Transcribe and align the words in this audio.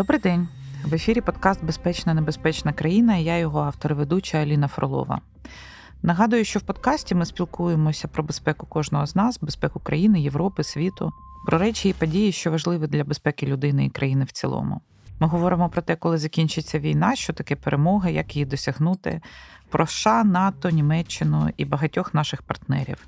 Добрий 0.00 0.20
день. 0.20 0.48
В 0.84 0.94
ефірі 0.94 1.20
подкаст 1.20 1.64
Безпечна 1.64 2.14
небезпечна 2.14 2.72
країна. 2.72 3.16
Я 3.16 3.38
його 3.38 3.60
автор 3.60 3.94
ведуча 3.94 4.38
Аліна 4.38 4.68
Фролова. 4.68 5.20
Нагадую, 6.02 6.44
що 6.44 6.58
в 6.58 6.62
подкасті 6.62 7.14
ми 7.14 7.26
спілкуємося 7.26 8.08
про 8.08 8.22
безпеку 8.22 8.66
кожного 8.66 9.06
з 9.06 9.16
нас, 9.16 9.38
безпеку 9.40 9.80
країни, 9.80 10.20
Європи, 10.20 10.64
світу, 10.64 11.12
про 11.46 11.58
речі 11.58 11.88
і 11.88 11.92
події, 11.92 12.32
що 12.32 12.50
важливі 12.50 12.86
для 12.86 13.04
безпеки 13.04 13.46
людини 13.46 13.84
і 13.84 13.90
країни 13.90 14.24
в 14.24 14.32
цілому. 14.32 14.80
Ми 15.18 15.26
говоримо 15.26 15.68
про 15.68 15.82
те, 15.82 15.96
коли 15.96 16.18
закінчиться 16.18 16.78
війна, 16.78 17.16
що 17.16 17.32
таке 17.32 17.56
перемога, 17.56 18.08
як 18.08 18.36
її 18.36 18.46
досягнути, 18.46 19.20
про 19.68 19.86
США, 19.86 20.24
НАТО, 20.24 20.70
Німеччину 20.70 21.50
і 21.56 21.64
багатьох 21.64 22.14
наших 22.14 22.42
партнерів. 22.42 23.06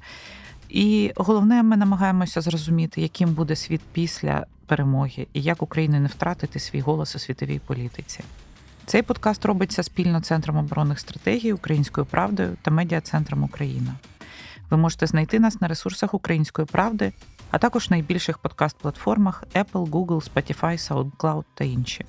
І 0.73 1.13
головне, 1.17 1.63
ми 1.63 1.77
намагаємося 1.77 2.41
зрозуміти, 2.41 3.01
яким 3.01 3.35
буде 3.35 3.57
світ 3.57 3.81
після 3.93 4.47
перемоги 4.67 5.27
і 5.33 5.43
як 5.43 5.63
Україні 5.63 6.01
не 6.01 6.09
втратити 6.09 6.59
свій 6.59 6.81
голос 6.81 7.17
у 7.17 7.19
світовій 7.19 7.59
політиці. 7.59 8.21
Цей 8.87 9.03
подкаст 9.03 9.45
робиться 9.45 9.83
спільно 9.83 10.21
Центром 10.21 10.57
оборонних 10.57 11.01
стратегій 11.01 11.53
Українською 11.53 12.07
правдою 12.07 12.57
та 12.63 12.71
медіа-центром 12.71 13.43
Україна. 13.43 13.95
Ви 14.71 14.77
можете 14.77 15.07
знайти 15.07 15.41
нас 15.41 15.61
на 15.61 15.69
ресурсах 15.69 16.15
Української 16.15 16.67
правди, 16.67 17.13
а 17.51 17.59
також 17.59 17.91
найбільших 17.91 18.39
подкаст-платформах 18.39 19.45
Apple, 19.55 19.91
Google, 19.91 20.33
Spotify, 20.33 20.89
SoundCloud 20.89 21.45
та 21.55 21.65
інші. 21.65 22.05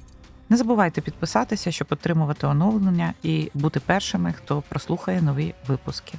Не 0.50 0.58
забувайте 0.58 1.02
підписатися, 1.02 1.72
щоб 1.72 1.88
отримувати 1.92 2.48
оновлення 2.48 3.14
і 3.24 3.52
бути 3.54 3.80
першими, 3.80 4.34
хто 4.34 4.64
прослухає 4.70 5.22
нові 5.22 5.54
випуски. 5.68 6.14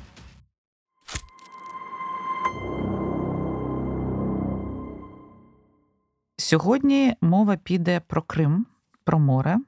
Сьогодні 6.36 7.16
мова 7.20 7.56
піде 7.56 8.00
про 8.06 8.22
Крим, 8.22 8.66
про 9.04 9.18
море, 9.18 9.58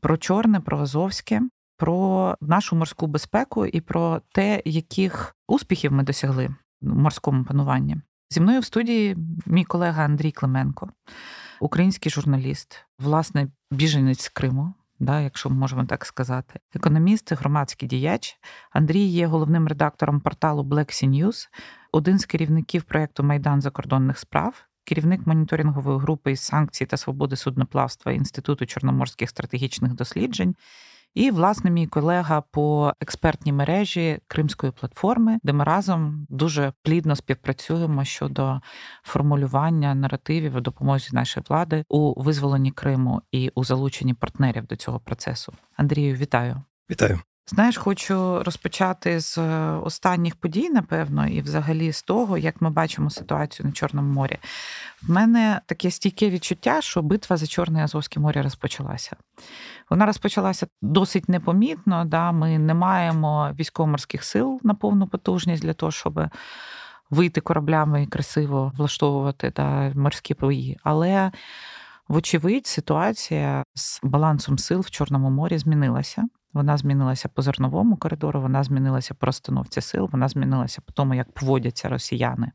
про 0.00 0.16
Чорне, 0.16 0.60
про 0.60 0.78
Азовське, 0.78 1.42
про 1.76 2.36
нашу 2.40 2.76
морську 2.76 3.06
безпеку 3.06 3.66
і 3.66 3.80
про 3.80 4.20
те, 4.32 4.62
яких 4.64 5.36
успіхів 5.48 5.92
ми 5.92 6.02
досягли 6.02 6.54
в 6.82 6.96
морському 6.96 7.44
пануванні. 7.44 7.96
Зі 8.30 8.40
мною 8.40 8.60
в 8.60 8.64
студії 8.64 9.16
мій 9.46 9.64
колега 9.64 10.04
Андрій 10.04 10.32
Клименко, 10.32 10.90
український 11.60 12.12
журналіст, 12.12 12.84
власне, 12.98 13.48
біженець 13.70 14.22
з 14.22 14.28
Криму. 14.28 14.74
Да, 15.00 15.20
якщо 15.20 15.50
можемо 15.50 15.84
так 15.84 16.04
сказати, 16.04 16.60
економіст, 16.74 17.32
громадський 17.32 17.88
діяч. 17.88 18.38
Андрій 18.70 19.04
є 19.04 19.26
головним 19.26 19.68
редактором 19.68 20.20
порталу 20.20 20.62
Black 20.62 20.88
Sea 20.88 21.08
News, 21.08 21.48
один 21.92 22.18
з 22.18 22.26
керівників 22.26 22.82
проєкту 22.82 23.22
Майдан 23.22 23.60
закордонних 23.60 24.18
справ 24.18 24.70
керівник 24.90 25.26
моніторингової 25.26 25.98
групи 25.98 26.32
із 26.32 26.40
санкцій 26.40 26.86
та 26.86 26.96
свободи 26.96 27.36
судноплавства 27.36 28.12
Інституту 28.12 28.66
чорноморських 28.66 29.30
стратегічних 29.30 29.94
досліджень. 29.94 30.54
І, 31.14 31.30
власне, 31.30 31.70
мій 31.70 31.86
колега 31.86 32.40
по 32.40 32.92
експертній 33.00 33.52
мережі 33.52 34.18
Кримської 34.26 34.72
платформи, 34.72 35.38
де 35.42 35.52
ми 35.52 35.64
разом 35.64 36.26
дуже 36.28 36.72
плідно 36.82 37.16
співпрацюємо 37.16 38.04
щодо 38.04 38.60
формулювання 39.02 39.94
наративів 39.94 40.56
у 40.56 40.60
допомозі 40.60 41.08
нашої 41.12 41.44
влади 41.48 41.84
у 41.88 42.22
визволенні 42.22 42.70
Криму 42.70 43.22
і 43.32 43.50
у 43.54 43.64
залученні 43.64 44.14
партнерів 44.14 44.66
до 44.66 44.76
цього 44.76 45.00
процесу. 45.00 45.52
Андрію, 45.76 46.14
вітаю! 46.14 46.62
Вітаю! 46.90 47.20
Знаєш, 47.54 47.76
хочу 47.76 48.42
розпочати 48.42 49.20
з 49.20 49.38
е, 49.38 49.72
останніх 49.84 50.36
подій, 50.36 50.70
напевно, 50.70 51.26
і 51.26 51.40
взагалі 51.40 51.92
з 51.92 52.02
того, 52.02 52.38
як 52.38 52.60
ми 52.60 52.70
бачимо 52.70 53.10
ситуацію 53.10 53.66
на 53.66 53.72
Чорному 53.72 54.12
морі. 54.12 54.38
В 55.02 55.10
мене 55.10 55.60
таке 55.66 55.90
стійке 55.90 56.30
відчуття, 56.30 56.80
що 56.80 57.02
битва 57.02 57.36
за 57.36 57.46
Чорне 57.46 57.84
Азовське 57.84 58.20
море 58.20 58.42
розпочалася. 58.42 59.16
Вона 59.90 60.06
розпочалася 60.06 60.66
досить 60.82 61.28
непомітно. 61.28 62.04
Да? 62.04 62.32
Ми 62.32 62.58
не 62.58 62.74
маємо 62.74 63.50
військово-морських 63.58 64.24
сил 64.24 64.60
на 64.62 64.74
повну 64.74 65.06
потужність 65.06 65.62
для 65.62 65.72
того, 65.72 65.92
щоб 65.92 66.20
вийти 67.10 67.40
кораблями 67.40 68.02
і 68.02 68.06
красиво 68.06 68.72
влаштовувати 68.76 69.52
да, 69.56 69.92
морські 69.94 70.34
бої. 70.34 70.78
Але, 70.82 71.32
вочевидь, 72.08 72.66
ситуація 72.66 73.64
з 73.74 74.00
балансом 74.02 74.58
сил 74.58 74.80
в 74.80 74.90
Чорному 74.90 75.30
морі 75.30 75.58
змінилася. 75.58 76.28
Вона 76.52 76.76
змінилася 76.76 77.28
по 77.28 77.42
зерновому 77.42 77.96
коридору, 77.96 78.40
вона 78.40 78.64
змінилася 78.64 79.14
по 79.14 79.26
розстановці 79.26 79.80
сил, 79.80 80.08
вона 80.12 80.28
змінилася 80.28 80.80
по 80.80 80.92
тому, 80.92 81.14
як 81.14 81.32
поводяться 81.32 81.88
росіяни. 81.88 82.52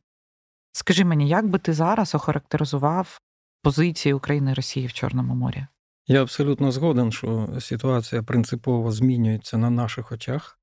Скажи 0.71 1.05
мені, 1.05 1.27
як 1.27 1.47
би 1.47 1.59
ти 1.59 1.73
зараз 1.73 2.15
охарактеризував 2.15 3.19
позиції 3.61 4.13
України 4.13 4.51
і 4.51 4.53
Росії 4.53 4.87
в 4.87 4.93
Чорному 4.93 5.35
морі? 5.35 5.67
Я 6.07 6.21
абсолютно 6.21 6.71
згоден, 6.71 7.11
що 7.11 7.49
ситуація 7.59 8.23
принципово 8.23 8.91
змінюється 8.91 9.57
на 9.57 9.69
наших 9.69 10.11
очах. 10.11 10.59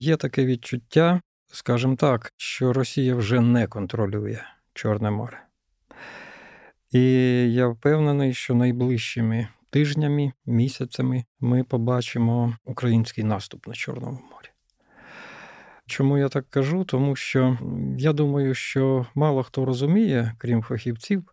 Є 0.00 0.16
таке 0.16 0.44
відчуття, 0.46 1.20
скажімо 1.52 1.96
так, 1.96 2.32
що 2.36 2.72
Росія 2.72 3.14
вже 3.14 3.40
не 3.40 3.66
контролює 3.66 4.38
Чорне 4.74 5.10
море. 5.10 5.46
І 6.90 7.02
я 7.52 7.68
впевнений, 7.68 8.34
що 8.34 8.54
найближчими 8.54 9.48
тижнями, 9.74 10.32
місяцями 10.46 11.24
ми 11.40 11.64
побачимо 11.64 12.56
український 12.64 13.24
наступ 13.24 13.66
на 13.66 13.74
Чорному 13.74 14.18
морі. 14.32 14.48
Чому 15.86 16.18
я 16.18 16.28
так 16.28 16.50
кажу? 16.50 16.84
Тому 16.84 17.16
що 17.16 17.58
я 17.98 18.12
думаю, 18.12 18.54
що 18.54 19.06
мало 19.14 19.42
хто 19.42 19.64
розуміє, 19.64 20.34
крім 20.38 20.62
фахівців, 20.62 21.24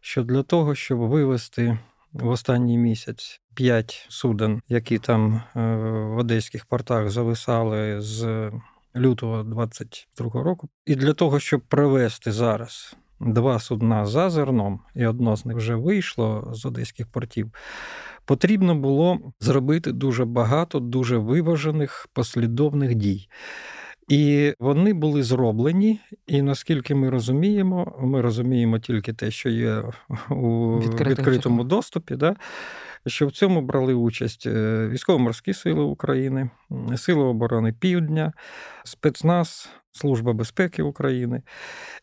що 0.00 0.22
для 0.22 0.42
того, 0.42 0.74
щоб 0.74 0.98
вивести 0.98 1.78
в 2.12 2.28
останній 2.28 2.78
місяць 2.78 3.40
п'ять 3.54 4.06
суден, 4.08 4.62
які 4.68 4.98
там 4.98 5.34
е, 5.34 5.60
в 6.14 6.18
одеських 6.18 6.66
портах 6.66 7.10
зависали 7.10 8.00
з 8.00 8.50
лютого 8.96 9.42
22 9.42 10.42
року, 10.42 10.68
і 10.86 10.94
для 10.94 11.12
того, 11.12 11.40
щоб 11.40 11.60
провести 11.60 12.32
зараз 12.32 12.96
два 13.20 13.58
судна 13.58 14.06
за 14.06 14.30
зерном, 14.30 14.80
і 14.94 15.06
одно 15.06 15.36
з 15.36 15.46
них 15.46 15.56
вже 15.56 15.74
вийшло 15.74 16.50
з 16.54 16.66
одеських 16.66 17.06
портів. 17.06 17.52
Потрібно 18.24 18.74
було 18.74 19.18
зробити 19.40 19.92
дуже 19.92 20.24
багато, 20.24 20.80
дуже 20.80 21.18
виважених 21.18 22.08
послідовних 22.12 22.94
дій. 22.94 23.28
І 24.08 24.54
вони 24.58 24.92
були 24.92 25.22
зроблені, 25.22 26.00
і 26.26 26.42
наскільки 26.42 26.94
ми 26.94 27.10
розуміємо, 27.10 27.98
ми 28.00 28.20
розуміємо 28.20 28.78
тільки 28.78 29.12
те, 29.12 29.30
що 29.30 29.48
є 29.48 29.82
у 30.30 30.78
відкритому 30.78 31.64
доступі, 31.64 32.16
да, 32.16 32.36
що 33.06 33.26
в 33.26 33.32
цьому 33.32 33.62
брали 33.62 33.94
участь 33.94 34.46
е, 34.46 34.88
військово-морські 34.88 35.54
сили 35.54 35.82
України, 35.82 36.50
Сили 36.96 37.22
оборони 37.22 37.72
Півдня, 37.72 38.32
спецназ, 38.84 39.68
Служба 39.98 40.32
безпеки 40.32 40.82
України. 40.82 41.42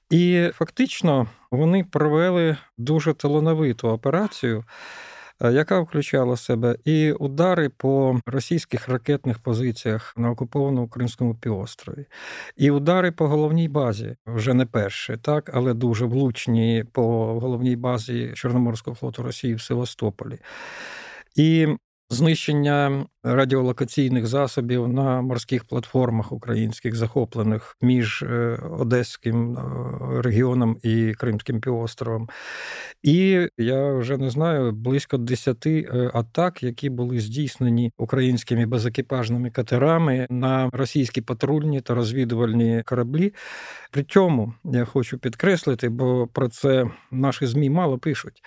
І 0.09 0.49
фактично 0.53 1.27
вони 1.51 1.83
провели 1.83 2.57
дуже 2.77 3.13
талановиту 3.13 3.89
операцію. 3.89 4.63
Е, 5.41 5.51
яка 5.51 5.79
включала 5.79 6.33
в 6.33 6.39
себе 6.39 6.75
і 6.85 7.11
удари 7.11 7.69
по 7.69 8.19
російських 8.25 8.89
ракетних 8.89 9.39
позиціях 9.39 10.13
на 10.17 10.31
окупованому 10.31 10.87
Кримському 10.87 11.35
півострові, 11.35 12.05
і 12.57 12.71
удари 12.71 13.11
по 13.11 13.27
головній 13.27 13.67
базі 13.67 14.15
вже 14.25 14.53
не 14.53 14.65
перші, 14.65 15.17
так, 15.17 15.51
але 15.53 15.73
дуже 15.73 16.05
влучні 16.05 16.85
по 16.91 17.03
головній 17.39 17.75
базі 17.75 18.31
Чорноморського 18.35 18.95
флоту 18.95 19.23
Росії 19.23 19.55
в 19.55 19.61
Севастополі. 19.61 20.37
І 21.35 21.67
Знищення 22.09 23.05
радіолокаційних 23.23 24.27
засобів 24.27 24.87
на 24.87 25.21
морських 25.21 25.65
платформах 25.65 26.31
українських 26.31 26.95
захоплених 26.95 27.77
між 27.81 28.23
е, 28.23 28.59
Одеським 28.79 29.57
е, 29.57 29.61
регіоном 30.21 30.77
і 30.83 31.13
Кримським 31.13 31.61
півостровом. 31.61 32.29
І 33.03 33.47
я 33.57 33.93
вже 33.93 34.17
не 34.17 34.29
знаю 34.29 34.71
близько 34.71 35.17
десяти 35.17 35.89
е, 35.93 36.11
атак, 36.13 36.63
які 36.63 36.89
були 36.89 37.19
здійснені 37.19 37.91
українськими 37.97 38.65
безекіпажними 38.65 39.49
катерами 39.49 40.27
на 40.29 40.69
російські 40.73 41.21
патрульні 41.21 41.81
та 41.81 41.95
розвідувальні 41.95 42.83
кораблі. 42.85 43.33
При 43.91 44.03
цьому 44.03 44.53
я 44.63 44.85
хочу 44.85 45.17
підкреслити, 45.17 45.89
бо 45.89 46.27
про 46.27 46.49
це 46.49 46.85
наші 47.11 47.45
ЗМІ 47.45 47.69
мало 47.69 47.97
пишуть. 47.97 48.43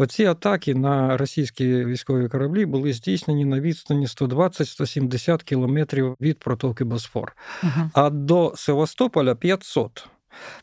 Оці 0.00 0.24
атаки 0.24 0.74
на 0.74 1.16
російські 1.16 1.84
військові 1.84 2.28
кораблі 2.28 2.66
були 2.66 2.92
здійснені 2.92 3.44
на 3.44 3.60
відстані 3.60 4.06
120-170 4.06 5.44
кілометрів 5.44 6.16
від 6.20 6.38
протоки 6.38 6.84
Босфор, 6.84 7.36
uh 7.62 7.90
а 7.94 8.10
до 8.10 8.52
Севастополя 8.56 9.34
500. 9.34 10.08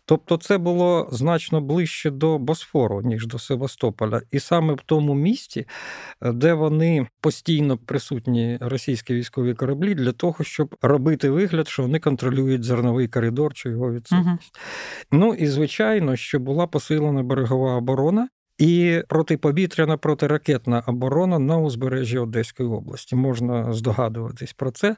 Тобто 0.06 0.38
це 0.38 0.58
було 0.58 1.10
значно 1.12 1.62
ближче 1.62 2.10
до 2.12 2.38
Босфору, 2.38 3.02
ніж 3.02 3.28
до 3.28 3.40
Севастополя. 3.40 4.22
І 4.32 4.40
саме 4.40 4.74
в 4.74 4.80
тому 4.86 5.14
місці, 5.14 5.66
де 6.22 6.54
вони 6.54 7.08
постійно 7.22 7.78
присутні 7.78 8.58
російські 8.62 9.14
військові 9.14 9.54
кораблі, 9.54 9.96
для 9.96 10.12
того, 10.12 10.44
щоб 10.44 10.76
робити 10.82 11.30
вигляд, 11.30 11.68
що 11.68 11.84
вони 11.84 12.00
контролюють 12.00 12.64
зерновий 12.64 13.08
коридор 13.08 13.54
чи 13.54 13.70
його 13.70 13.94
відсутність. 13.94 14.56
Uh-huh. 14.56 15.08
Ну 15.12 15.34
і 15.34 15.48
звичайно, 15.48 16.16
що 16.16 16.40
була 16.40 16.68
посилена 16.68 17.24
берегова 17.24 17.76
оборона. 17.76 18.28
І 18.58 19.04
протиповітряна 19.08 19.98
протиракетна 19.98 20.84
оборона 20.88 21.40
на 21.40 21.58
узбережжі 21.58 22.18
Одеської 22.18 22.70
області. 22.70 23.16
Можна 23.16 23.74
здогадуватись 23.74 24.54
про 24.54 24.72
це, 24.72 24.96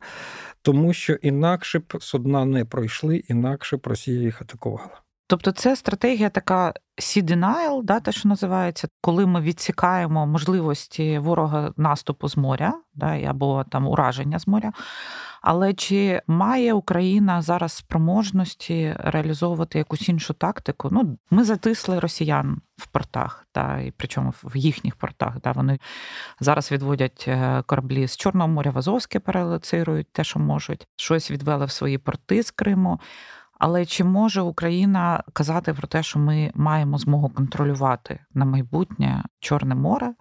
тому 0.61 0.93
що 0.93 1.13
інакше 1.13 1.79
б 1.79 1.97
судна 1.99 2.45
не 2.45 2.65
пройшли, 2.65 3.23
інакше 3.27 3.77
б 3.77 3.87
Росія 3.87 4.21
їх 4.21 4.41
атакувала. 4.41 5.01
Тобто 5.27 5.51
це 5.51 5.75
стратегія 5.75 6.29
така 6.29 6.73
denial, 7.17 7.83
да, 7.83 7.99
те, 7.99 8.11
що 8.11 8.29
називається, 8.29 8.87
коли 9.01 9.25
ми 9.25 9.41
відсікаємо 9.41 10.27
можливості 10.27 11.19
ворога 11.19 11.73
наступу 11.77 12.29
з 12.29 12.37
моря, 12.37 12.73
да, 12.93 13.05
або 13.05 13.63
там 13.63 13.87
ураження 13.87 14.39
з 14.39 14.47
моря. 14.47 14.71
Але 15.41 15.73
чи 15.73 16.21
має 16.27 16.73
Україна 16.73 17.41
зараз 17.41 17.73
спроможності 17.73 18.95
реалізовувати 18.97 19.77
якусь 19.77 20.09
іншу 20.09 20.33
тактику? 20.33 20.89
Ну, 20.91 21.17
ми 21.31 21.43
затисли 21.43 21.99
росіян 21.99 22.61
в 22.77 22.87
портах, 22.87 23.47
та 23.51 23.79
і 23.79 23.91
причому 23.91 24.33
в 24.43 24.57
їхніх 24.57 24.95
портах. 24.95 25.41
Да, 25.41 25.51
Вони 25.51 25.79
зараз 26.39 26.71
відводять 26.71 27.25
е, 27.27 27.63
кораблі 27.65 28.07
з 28.07 28.17
Чорного 28.17 28.47
моря 28.49 28.71
в 28.71 28.77
Азовське, 28.77 29.19
перелоцирують 29.19 30.11
те, 30.11 30.23
що 30.23 30.39
можуть, 30.39 30.87
щось 30.95 31.31
відвели 31.31 31.65
в 31.65 31.71
свої 31.71 31.97
порти 31.97 32.43
з 32.43 32.51
Криму. 32.51 32.99
Але 33.59 33.85
чи 33.85 34.03
може 34.03 34.41
Україна 34.41 35.23
казати 35.33 35.73
про 35.73 35.87
те, 35.87 36.03
що 36.03 36.19
ми 36.19 36.51
маємо 36.55 36.97
змогу 36.97 37.29
контролювати 37.29 38.19
на 38.33 38.45
майбутнє 38.45 39.23
Чорне 39.39 39.75
море, 39.75 40.13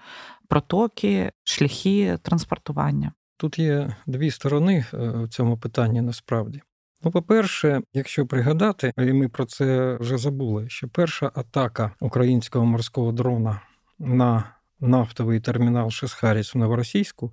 протоки, 0.48 1.32
шляхи 1.44 2.18
транспортування? 2.22 3.12
Тут 3.40 3.58
є 3.58 3.96
дві 4.06 4.30
сторони 4.30 4.84
е, 4.94 4.96
в 4.98 5.28
цьому 5.28 5.58
питанні 5.58 6.00
насправді. 6.00 6.62
Ну, 7.02 7.10
по-перше, 7.10 7.80
якщо 7.94 8.26
пригадати, 8.26 8.92
і 8.98 9.12
ми 9.12 9.28
про 9.28 9.44
це 9.44 9.96
вже 10.00 10.18
забули, 10.18 10.68
що 10.68 10.88
перша 10.88 11.30
атака 11.34 11.90
українського 12.00 12.64
морського 12.64 13.12
дрона 13.12 13.60
на 13.98 14.44
нафтовий 14.80 15.40
термінал 15.40 15.90
Шесхаріс 15.90 16.54
в 16.54 16.58
Новоросійську 16.58 17.32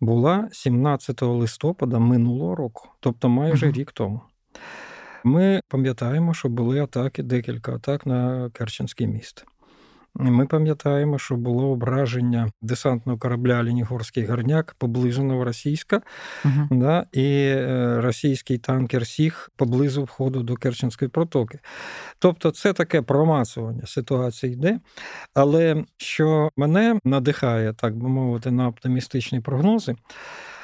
була 0.00 0.48
17 0.52 1.22
листопада 1.22 1.98
минулого 1.98 2.54
року, 2.54 2.88
тобто 3.00 3.28
майже 3.28 3.72
рік 3.72 3.92
тому. 3.92 4.20
Ми 5.24 5.60
пам'ятаємо, 5.68 6.34
що 6.34 6.48
були 6.48 6.80
атаки, 6.80 7.22
декілька 7.22 7.74
атак 7.74 8.06
на 8.06 8.50
Керченський 8.50 9.06
міст. 9.06 9.44
Ми 10.18 10.46
пам'ятаємо, 10.46 11.18
що 11.18 11.36
було 11.36 11.70
ображення 11.70 12.50
десантного 12.62 13.18
корабля 13.18 13.62
Лінігорський 13.62 14.26
горняк 14.26 14.74
поблизу 14.78 15.24
Новоросійська, 15.24 16.02
uh 16.44 16.66
да, 16.70 17.06
і 17.12 17.46
е, 17.46 18.00
російський 18.00 18.58
танкер 18.58 19.06
Сіг 19.06 19.48
поблизу 19.56 20.04
входу 20.04 20.42
до 20.42 20.56
Керченської 20.56 21.08
протоки. 21.08 21.58
Тобто, 22.18 22.50
це 22.50 22.72
таке 22.72 23.02
промацування 23.02 23.86
ситуації 23.86 24.52
йде. 24.52 24.80
Але 25.34 25.84
що 25.96 26.50
мене 26.56 26.98
надихає, 27.04 27.72
так 27.72 27.96
би 27.96 28.08
мовити, 28.08 28.50
на 28.50 28.68
оптимістичні 28.68 29.40
прогнози 29.40 29.96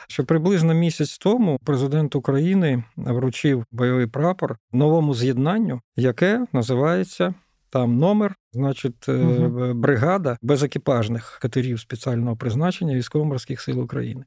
що 0.08 0.24
приблизно 0.24 0.74
місяць 0.74 1.18
тому 1.18 1.58
президент 1.64 2.14
України 2.14 2.84
вручив 2.96 3.64
бойовий 3.72 4.06
прапор 4.06 4.56
новому 4.72 5.14
з'єднанню, 5.14 5.80
яке 5.96 6.46
називається 6.52 7.34
там 7.72 7.98
номер, 7.98 8.34
значить, 8.52 9.08
угу. 9.08 9.74
бригада 9.74 10.36
безекіпажних 10.42 11.38
катерів 11.42 11.80
спеціального 11.80 12.36
призначення 12.36 12.94
військово-морських 12.94 13.60
сил 13.60 13.80
України. 13.80 14.24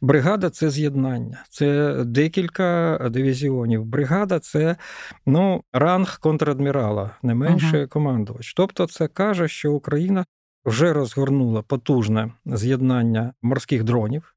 Бригада 0.00 0.50
це 0.50 0.70
з'єднання, 0.70 1.44
це 1.50 1.96
декілька 2.04 2.98
дивізіонів. 3.10 3.84
Бригада 3.84 4.38
це 4.38 4.76
ну, 5.26 5.62
ранг 5.72 6.20
контрадмірала, 6.20 7.10
не 7.22 7.34
менше 7.34 7.78
угу. 7.78 7.88
командувач. 7.88 8.54
Тобто, 8.54 8.86
це 8.86 9.08
каже, 9.08 9.48
що 9.48 9.72
Україна 9.72 10.24
вже 10.64 10.92
розгорнула 10.92 11.62
потужне 11.62 12.32
з'єднання 12.46 13.32
морських 13.42 13.84
дронів. 13.84 14.34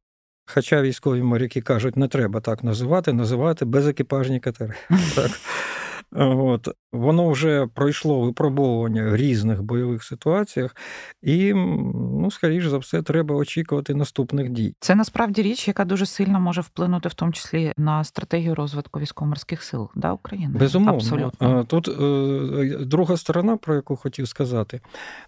Хоча 0.53 0.81
військові 0.81 1.23
моряки 1.23 1.61
кажуть, 1.61 1.97
не 1.97 2.07
треба 2.07 2.39
так 2.39 2.63
називати, 2.63 3.13
називати 3.13 3.65
безекіпажні 3.65 4.39
катери. 4.39 4.73
Так. 5.15 5.31
От. 6.11 6.67
Воно 6.91 7.29
вже 7.29 7.67
пройшло 7.67 8.19
випробовування 8.19 9.09
в 9.09 9.15
різних 9.15 9.63
бойових 9.63 10.03
ситуаціях, 10.03 10.75
і, 11.21 11.53
ну, 11.53 12.31
скоріш 12.31 12.65
за 12.65 12.77
все, 12.77 13.01
треба 13.01 13.35
очікувати 13.35 13.95
наступних 13.95 14.49
дій. 14.49 14.75
Це 14.79 14.95
насправді 14.95 15.41
річ, 15.41 15.67
яка 15.67 15.85
дуже 15.85 16.05
сильно 16.05 16.39
може 16.39 16.61
вплинути, 16.61 17.09
в 17.09 17.13
тому 17.13 17.31
числі 17.31 17.73
на 17.77 18.03
стратегію 18.03 18.55
розвитку 18.55 18.99
військово-морських 18.99 19.63
сил 19.63 19.89
да, 19.95 20.13
України. 20.13 20.59
Безумовно. 20.59 20.95
Абсолютно. 20.95 21.63
Тут 21.63 21.87
е, 21.87 22.77
друга 22.85 23.17
сторона, 23.17 23.57
про 23.57 23.75
яку 23.75 23.95
хотів 23.95 24.27
сказати. 24.27 24.81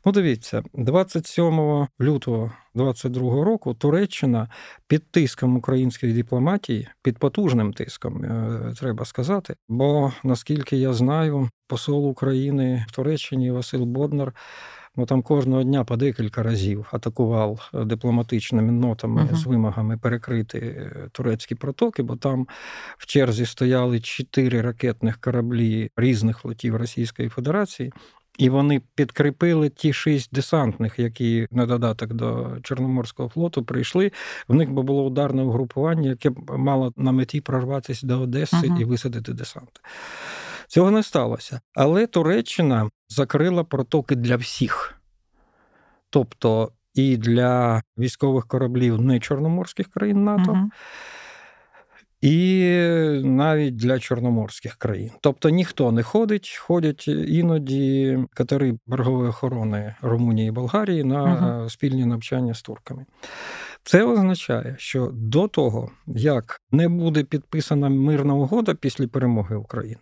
Ну, 0.05 0.11
дивіться, 0.11 0.63
27 0.73 1.87
лютого 2.01 2.51
22 2.75 3.43
року 3.43 3.73
Туреччина 3.73 4.49
під 4.87 5.11
тиском 5.11 5.57
української 5.57 6.13
дипломатії, 6.13 6.87
під 7.01 7.17
потужним 7.17 7.73
тиском, 7.73 8.23
е, 8.23 8.73
треба 8.79 9.05
сказати. 9.05 9.55
Бо 9.69 10.11
наскільки 10.23 10.70
я 10.77 10.94
знаю, 10.94 11.50
посол 11.68 12.07
України 12.07 12.85
в 12.89 12.91
Туреччині 12.91 13.51
Василь 13.51 13.85
Боднар. 13.85 14.33
Ну 14.95 15.06
там 15.06 15.21
кожного 15.21 15.63
дня 15.63 15.83
по 15.83 15.97
декілька 15.97 16.44
разів 16.44 16.85
атакував 16.91 17.69
дипломатичними 17.73 18.71
нотами 18.71 19.21
uh-huh. 19.21 19.35
з 19.35 19.45
вимогами 19.45 19.97
перекрити 19.97 20.59
е, 20.59 21.09
турецькі 21.12 21.56
протоки, 21.56 22.03
бо 22.03 22.15
там 22.15 22.47
в 22.97 23.06
черзі 23.06 23.45
стояли 23.45 24.00
чотири 24.00 24.62
ракетних 24.62 25.18
кораблі 25.18 25.91
різних 25.97 26.38
флотів 26.38 26.75
Російської 26.75 27.29
Федерації, 27.29 27.94
і 28.38 28.50
вони 28.50 28.81
підкріпили 28.95 29.69
ті 29.69 29.94
шість 29.94 30.33
десантних, 30.33 31.00
які 31.00 31.47
на 31.51 31.65
додаток 31.65 32.13
до 32.13 32.57
Чорноморського 32.63 33.29
флоту 33.29 33.63
прийшли. 33.63 34.12
В 34.47 34.53
них 34.53 34.71
би 34.71 34.81
було 34.81 35.06
ударне 35.06 35.44
угрупування, 35.44 36.09
яке 36.09 36.29
б 36.29 36.57
мало 36.57 36.94
на 36.97 37.12
меті 37.12 37.41
прорватися 37.41 38.07
до 38.07 38.21
Одеси 38.21 38.57
uh-huh. 38.57 38.81
і 38.81 38.85
висадити 38.85 39.33
десант. 39.33 39.81
Цього 40.71 40.91
не 40.91 41.03
сталося. 41.03 41.62
Але 41.73 42.07
Туреччина 42.07 42.89
закрила 43.09 43.63
протоки 43.63 44.15
для 44.15 44.35
всіх. 44.35 45.01
Тобто 46.09 46.71
і 46.94 47.18
для 47.18 47.81
військових 47.97 48.47
кораблів 48.47 49.01
не 49.01 49.19
чорноморських 49.19 49.88
країн 49.88 50.23
НАТО. 50.23 50.69
І 52.21 52.69
навіть 53.23 53.75
для 53.75 54.00
чорноморських 54.00 54.75
країн. 54.75 55.12
Тобто 55.22 55.50
ніхто 55.50 55.91
не 55.91 56.03
ходить, 56.03 56.57
ходять 56.62 57.07
іноді 57.07 58.19
катери 58.34 58.77
берегової 58.88 59.29
охорони 59.29 59.95
Румунії 60.01 60.48
і 60.48 60.51
Болгарії 60.51 61.03
на 61.03 61.69
спільні 61.69 62.05
навчання 62.05 62.53
з 62.53 62.62
турками. 62.62 63.05
Це 63.84 64.03
означає, 64.03 64.75
що 64.79 65.10
до 65.13 65.48
того, 65.48 65.91
як 66.07 66.62
не 66.72 66.89
буде 66.89 67.24
підписана 67.24 67.89
мирна 67.89 68.34
угода 68.34 68.74
після 68.74 69.07
перемоги 69.07 69.55
України. 69.55 70.01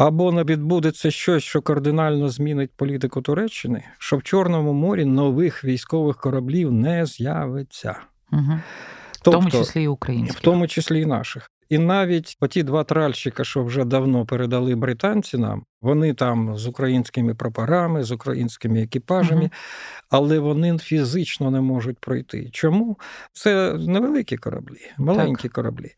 Або 0.00 0.32
не 0.32 0.44
відбудеться 0.44 1.10
щось, 1.10 1.44
що 1.44 1.62
кардинально 1.62 2.28
змінить 2.28 2.70
політику 2.76 3.22
Туреччини, 3.22 3.84
що 3.98 4.16
в 4.16 4.22
Чорному 4.22 4.72
морі 4.72 5.04
нових 5.04 5.64
військових 5.64 6.16
кораблів 6.16 6.72
не 6.72 7.06
з'явиться. 7.06 7.96
Угу. 8.32 8.60
Тобто, 9.22 9.30
в 9.30 9.50
тому 9.50 9.50
числі 9.50 9.82
і 9.82 9.88
українських. 9.88 10.38
в 10.38 10.40
тому 10.40 10.68
числі 10.68 11.00
і 11.00 11.06
наших. 11.06 11.50
І 11.70 11.78
навіть 11.78 12.36
оті 12.40 12.62
два 12.62 12.84
тральщика, 12.84 13.44
що 13.44 13.64
вже 13.64 13.84
давно 13.84 14.26
передали 14.26 14.74
британці 14.74 15.38
нам, 15.38 15.64
вони 15.82 16.14
там 16.14 16.56
з 16.56 16.66
українськими 16.66 17.34
прапорами, 17.34 18.04
з 18.04 18.12
українськими 18.12 18.82
екіпажами, 18.82 19.42
uh 19.42 19.50
але 20.10 20.38
вони 20.38 20.78
фізично 20.78 21.50
не 21.50 21.60
можуть 21.60 21.98
пройти. 21.98 22.48
Чому? 22.52 22.98
Це 23.32 23.74
невеликі 23.74 24.36
кораблі, 24.36 24.90
маленькі 24.98 25.42
так. 25.42 25.52
кораблі. 25.52 25.90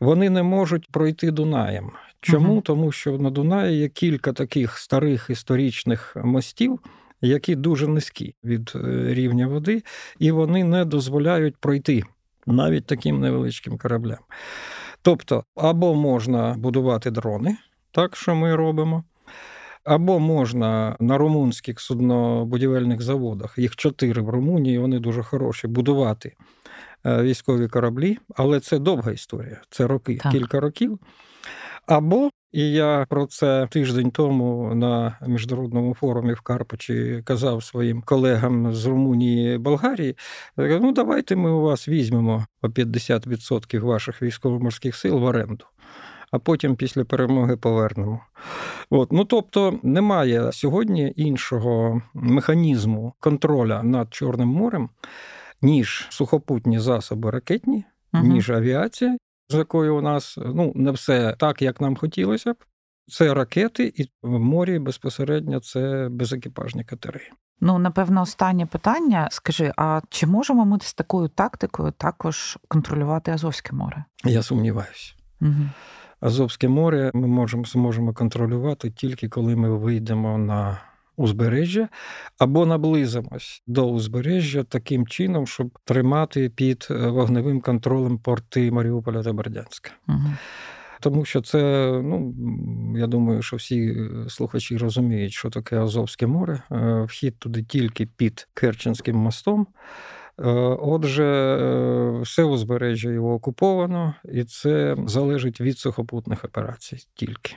Вони 0.00 0.30
не 0.30 0.42
можуть 0.42 0.88
пройти 0.90 1.30
Дунаєм. 1.30 1.90
Чому? 2.20 2.56
uh 2.56 2.62
Тому 2.62 2.92
що 2.92 3.18
на 3.18 3.30
Дунаї 3.30 3.78
є 3.78 3.88
кілька 3.88 4.32
таких 4.32 4.78
старих 4.78 5.26
історичних 5.30 6.16
мостів. 6.24 6.80
Які 7.20 7.54
дуже 7.54 7.88
низькі 7.88 8.34
від 8.44 8.72
е, 8.74 9.14
рівня 9.14 9.46
води, 9.46 9.82
і 10.18 10.30
вони 10.30 10.64
не 10.64 10.84
дозволяють 10.84 11.56
пройти 11.56 12.02
навіть 12.46 12.86
таким 12.86 13.20
невеличким 13.20 13.78
кораблям. 13.78 14.18
Тобто, 15.06 15.44
або 15.56 15.94
можна 15.94 16.54
будувати 16.58 17.10
дрони, 17.10 17.56
так 17.92 18.16
що 18.16 18.34
ми 18.34 18.56
робимо, 18.56 19.04
або 19.84 20.18
можна 20.18 20.96
на 21.00 21.18
румунських 21.18 21.80
суднобудівельних 21.80 23.02
заводах, 23.02 23.58
їх 23.58 23.76
чотири 23.76 24.22
в 24.22 24.28
Румунії, 24.28 24.78
вони 24.78 24.98
дуже 24.98 25.22
хороші, 25.22 25.66
будувати 25.66 26.34
е, 27.06 27.22
військові 27.22 27.68
кораблі, 27.68 28.18
але 28.36 28.60
це 28.60 28.78
довга 28.78 29.12
історія, 29.12 29.62
це 29.70 29.86
роки, 29.86 30.18
так. 30.22 30.32
кілька 30.32 30.60
років. 30.60 30.98
Або 31.86 32.30
і 32.56 32.72
я 32.72 33.06
про 33.08 33.26
це 33.26 33.68
тиждень 33.70 34.10
тому 34.10 34.74
на 34.74 35.18
міжнародному 35.26 35.94
форумі 35.94 36.32
в 36.32 36.40
Карпачі 36.40 37.22
казав 37.24 37.64
своїм 37.64 38.02
колегам 38.02 38.74
з 38.74 38.86
Румунії 38.86 39.54
і 39.54 39.58
Болгарії. 39.58 40.16
Ну 40.56 40.92
давайте 40.92 41.36
ми 41.36 41.50
у 41.50 41.60
вас 41.60 41.88
візьмемо 41.88 42.46
по 42.60 42.68
50% 42.68 43.80
ваших 43.80 44.22
військово-морських 44.22 44.96
сил 44.96 45.18
в 45.18 45.24
оренду. 45.24 45.64
а 46.30 46.38
потім 46.38 46.76
після 46.76 47.04
перемоги 47.04 47.56
повернемо. 47.56 48.20
От. 48.90 49.12
Ну, 49.12 49.24
Тобто 49.24 49.78
немає 49.82 50.52
сьогодні 50.52 51.12
іншого 51.16 52.02
механізму 52.14 53.14
контроля 53.20 53.82
над 53.82 54.14
Чорним 54.14 54.48
морем, 54.48 54.90
ніж 55.62 56.06
сухопутні 56.10 56.78
засоби 56.78 57.30
ракетні, 57.30 57.84
угу. 58.14 58.26
ніж 58.26 58.50
авіація, 58.50 59.16
з 59.48 59.54
якою 59.54 59.96
у 59.96 60.00
нас 60.00 60.38
ну, 60.38 60.72
не 60.74 60.90
все 60.90 61.36
так, 61.38 61.62
як 61.62 61.80
нам 61.80 61.96
хотілося 61.96 62.52
б. 62.52 62.56
Це 63.08 63.34
ракети, 63.34 63.92
і 63.96 64.10
в 64.22 64.38
морі 64.38 64.78
безпосередньо 64.78 65.60
це 65.60 66.08
безекіпажні 66.10 66.84
катери. 66.84 67.20
Ну, 67.60 67.78
напевно, 67.78 68.22
останнє 68.22 68.66
питання. 68.66 69.28
Скажи, 69.30 69.72
а 69.76 70.00
чи 70.08 70.26
можемо 70.26 70.64
ми 70.64 70.78
з 70.82 70.94
такою 70.94 71.28
тактикою 71.28 71.92
також 71.92 72.58
контролювати 72.68 73.30
Азовське 73.30 73.76
море? 73.76 74.04
Я 74.24 74.42
сумніваюся. 74.42 75.14
Угу. 75.40 75.70
Азовське 76.20 76.68
море 76.68 77.10
ми 77.14 77.26
можемо 77.26 77.64
зможемо 77.64 78.14
контролювати 78.14 78.90
тільки 78.90 79.28
коли 79.28 79.56
ми 79.56 79.78
вийдемо 79.78 80.38
на 80.38 80.80
узбережжя 81.16 81.88
або 82.38 82.66
наблизимось 82.66 83.62
до 83.66 83.88
узбережжя 83.88 84.64
таким 84.64 85.06
чином, 85.06 85.46
щоб 85.46 85.78
тримати 85.84 86.48
під 86.48 86.88
е, 86.90 86.94
вогневим 86.94 87.60
контролем 87.60 88.18
порти 88.18 88.70
Маріуполя 88.70 89.22
та 89.22 89.32
Бердянська. 89.32 89.90
Угу. 90.08 90.30
Тому 91.00 91.24
що 91.24 91.40
це, 91.40 91.58
ну 92.04 92.34
я 92.96 93.06
думаю, 93.06 93.42
що 93.42 93.56
всі 93.56 93.88
е, 93.88 94.28
слухачі 94.28 94.76
розуміють, 94.76 95.32
що 95.32 95.50
таке 95.50 95.80
Азовське 95.80 96.26
море. 96.26 96.62
Е, 96.72 97.02
вхід 97.02 97.38
туди 97.38 97.62
тільки 97.62 98.06
під 98.06 98.48
Керченським 98.54 99.16
мостом. 99.16 99.66
Отже, 100.78 101.24
все 102.22 102.44
узбережжя 102.44 103.10
його 103.10 103.34
окуповано, 103.34 104.14
і 104.32 104.44
це 104.44 104.96
залежить 105.06 105.60
від 105.60 105.78
сухопутних 105.78 106.44
операцій 106.44 106.98
тільки. 107.14 107.56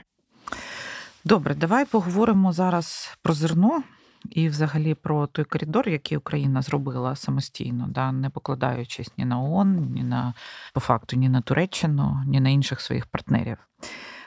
Добре, 1.24 1.54
давай 1.54 1.84
поговоримо 1.84 2.52
зараз 2.52 3.18
про 3.22 3.34
зерно 3.34 3.82
і, 4.30 4.48
взагалі, 4.48 4.94
про 4.94 5.26
той 5.26 5.44
коридор, 5.44 5.88
який 5.88 6.18
Україна 6.18 6.62
зробила 6.62 7.16
самостійно, 7.16 7.86
да, 7.88 8.12
не 8.12 8.30
покладаючись 8.30 9.12
ні 9.18 9.24
на 9.24 9.40
ООН, 9.40 9.92
ні 9.92 10.02
на 10.02 10.34
по 10.74 10.80
факту, 10.80 11.16
ні 11.16 11.28
на 11.28 11.40
Туреччину, 11.40 12.22
ні 12.26 12.40
на 12.40 12.50
інших 12.50 12.80
своїх 12.80 13.06
партнерів. 13.06 13.56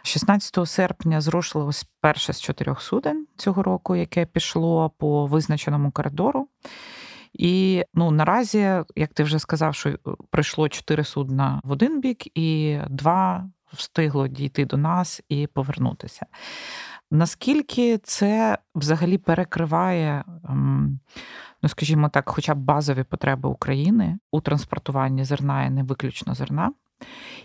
16 0.03 0.67
серпня 0.67 1.21
зрушилось 1.21 1.85
перше 2.01 2.33
з 2.33 2.41
чотирьох 2.41 2.81
суден 2.81 3.27
цього 3.37 3.63
року, 3.63 3.95
яке 3.95 4.25
пішло 4.25 4.89
по 4.89 5.25
визначеному 5.25 5.91
коридору. 5.91 6.47
І 7.33 7.83
ну 7.93 8.11
наразі, 8.11 8.83
як 8.95 9.13
ти 9.13 9.23
вже 9.23 9.39
сказав, 9.39 9.75
що 9.75 9.97
прийшло 10.29 10.69
чотири 10.69 11.03
судна 11.03 11.61
в 11.63 11.71
один 11.71 12.01
бік, 12.01 12.37
і 12.37 12.79
два 12.89 13.49
встигло 13.73 14.27
дійти 14.27 14.65
до 14.65 14.77
нас 14.77 15.21
і 15.29 15.47
повернутися. 15.47 16.25
Наскільки 17.11 17.97
це 17.97 18.57
взагалі 18.75 19.17
перекриває, 19.17 20.23
ем, 20.49 20.99
ну 21.63 21.69
скажімо 21.69 22.09
так, 22.09 22.29
хоча 22.29 22.55
б 22.55 22.57
базові 22.57 23.03
потреби 23.03 23.49
України 23.49 24.17
у 24.31 24.41
транспортуванні 24.41 25.23
зерна 25.23 25.65
і 25.65 25.69
не 25.69 25.83
виключно 25.83 26.35
зерна? 26.35 26.71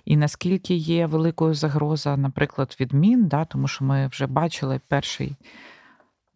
І 0.04 0.16
наскільки 0.16 0.74
є 0.74 1.06
великою 1.06 1.54
загроза, 1.54 2.16
наприклад, 2.16 2.76
від 2.80 2.92
мін, 2.92 3.28
да, 3.28 3.44
тому 3.44 3.68
що 3.68 3.84
ми 3.84 4.06
вже 4.06 4.26
бачили 4.26 4.80
перший, 4.88 5.36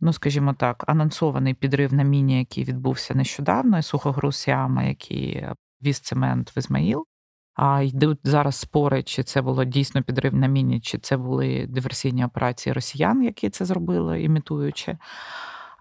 ну 0.00 0.12
скажімо 0.12 0.54
так, 0.54 0.84
анонсований 0.86 1.54
підрив 1.54 1.94
на 1.94 2.02
міні, 2.02 2.38
який 2.38 2.64
відбувся 2.64 3.14
нещодавно, 3.14 3.78
і 3.78 3.82
сухогруз 3.82 4.36
Сіама, 4.36 4.82
який 4.82 5.46
віз 5.82 6.00
цемент 6.00 6.56
в 6.56 6.58
Ізмаїл. 6.58 7.06
А 7.54 7.82
йдуть 7.82 8.18
зараз 8.24 8.56
спори, 8.56 9.02
чи 9.02 9.22
це 9.22 9.42
було 9.42 9.64
дійсно 9.64 10.02
підрив 10.02 10.34
на 10.34 10.46
міні, 10.46 10.80
чи 10.80 10.98
це 10.98 11.16
були 11.16 11.66
диверсійні 11.68 12.24
операції 12.24 12.72
росіян, 12.72 13.22
які 13.22 13.50
це 13.50 13.64
зробили, 13.64 14.22
імітуючи. 14.22 14.96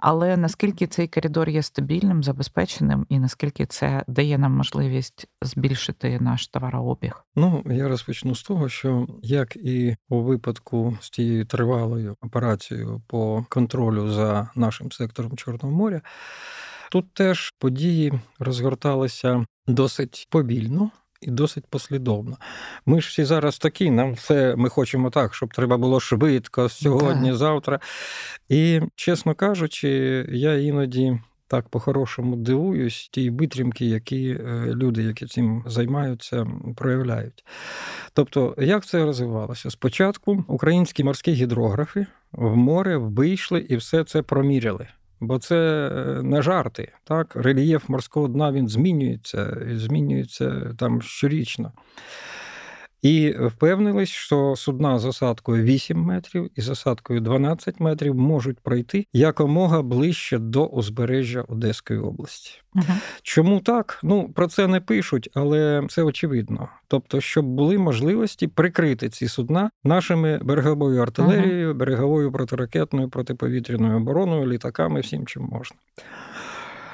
Але 0.01 0.38
наскільки 0.38 0.88
цей 0.88 1.08
коридор 1.08 1.50
є 1.50 1.63
стабільним, 1.63 2.24
забезпеченим, 2.24 3.06
і 3.10 3.20
наскільки 3.20 3.66
це 3.66 4.04
дає 4.08 4.38
нам 4.38 4.51
можливість 4.51 5.28
збільшити 5.42 6.20
наш 6.20 6.48
товарообіг? 6.48 7.25
Ну 7.36 7.63
я 7.66 7.88
розпочну 7.88 8.36
з 8.36 8.44
того, 8.44 8.70
що 8.70 9.08
як 9.22 9.56
і 9.56 9.96
у 10.10 10.22
випадку 10.22 10.98
з 11.01 11.10
тією 11.10 11.46
тривалою 11.46 12.16
операцією 12.22 13.01
по 13.08 13.46
контролю 13.50 14.12
за 14.12 14.50
нашим 14.56 14.92
сектором 14.92 15.38
Чорного 15.38 15.75
моря, 15.75 16.01
тут 16.92 17.13
теж 17.13 17.54
події 17.60 18.13
розгорталися 18.40 19.46
досить 19.68 20.28
повільно 20.30 20.92
і 21.22 21.32
досить 21.32 21.66
послідовно. 21.70 22.38
Ми 22.86 23.01
ж 23.01 23.08
всі 23.08 23.24
зараз 23.24 23.58
такі, 23.58 23.92
нам 23.92 24.13
все 24.13 24.56
ми 24.56 24.70
хочемо 24.70 25.10
так, 25.10 25.36
щоб 25.36 25.54
треба 25.54 25.78
було 25.78 26.00
швидко 26.00 26.70
сьогодні, 26.70 27.30
так. 27.30 27.38
завтра. 27.38 27.80
І, 28.50 28.82
чесно 28.96 29.36
кажучи, 29.36 29.90
я 30.30 30.58
іноді. 30.58 31.20
Так, 31.48 31.70
по-хорошому 31.70 32.36
дивуюсь, 32.36 33.10
ті 33.12 33.30
витримки, 33.30 33.86
які 33.86 34.30
е, 34.30 34.66
люди, 34.66 35.04
які 35.04 35.25
цим 35.25 35.63
займаються, 35.68 36.48
проявляють. 36.75 37.46
Тобто, 38.13 38.56
як 38.58 38.86
це 38.86 39.06
розвивалося? 39.06 39.72
Спочатку 39.72 40.46
українські 40.48 41.04
морські 41.04 41.32
гідрографи 41.32 42.06
в 42.32 42.56
море 42.56 42.98
вийшли 42.98 43.60
і 43.60 43.75
все 43.75 44.04
це 44.04 44.22
проміряли. 44.22 44.88
Бо 45.22 45.40
це 45.40 45.88
е, 45.88 46.24
не 46.24 46.42
жарти. 46.42 46.92
Так? 47.04 47.36
Рельєф 47.36 47.90
морського 47.90 48.28
дна 48.28 48.51
він 48.51 48.68
змінюється, 48.68 49.58
змінюється 49.72 50.75
там 50.78 51.01
щорічно. 51.01 51.72
І 53.01 53.36
впевнились, 53.39 54.10
що 54.10 54.55
судна 54.55 55.00
з 55.00 55.05
осадкою 55.05 55.63
8 55.63 55.98
метрів 55.98 56.50
і 56.55 56.62
з 56.62 56.70
осадкою 56.70 57.22
12 57.22 57.79
метрів 57.79 58.15
можуть 58.15 58.60
пройти 58.60 59.05
якомога 59.13 59.81
ближче 59.81 60.38
до 60.38 60.65
узбережжя 60.65 61.41
Одеської 61.48 62.00
області. 62.00 62.62
Угу. 62.75 62.84
Чому 63.22 63.60
так? 63.60 64.00
Ну 64.03 64.29
про 64.29 64.48
це 64.48 64.67
не 64.67 64.81
пишуть, 64.81 65.29
але 65.34 65.84
це 65.89 66.03
очевидно. 66.03 66.70
Тобто, 66.88 67.22
щоб 67.22 67.46
були 67.46 67.77
можливості 67.77 68.48
прикрити 68.48 69.10
ці 69.10 69.27
судна 69.27 69.72
нашими 69.84 70.39
береговою 70.43 71.01
артилерією, 71.01 71.70
угу. 71.70 71.79
береговою 71.79 72.31
протиракетною 72.31 73.10
протиповітряною 73.10 73.98
обороною, 73.98 74.48
літаками, 74.48 75.00
всім 75.00 75.25
чим 75.25 75.43
можна. 75.43 75.77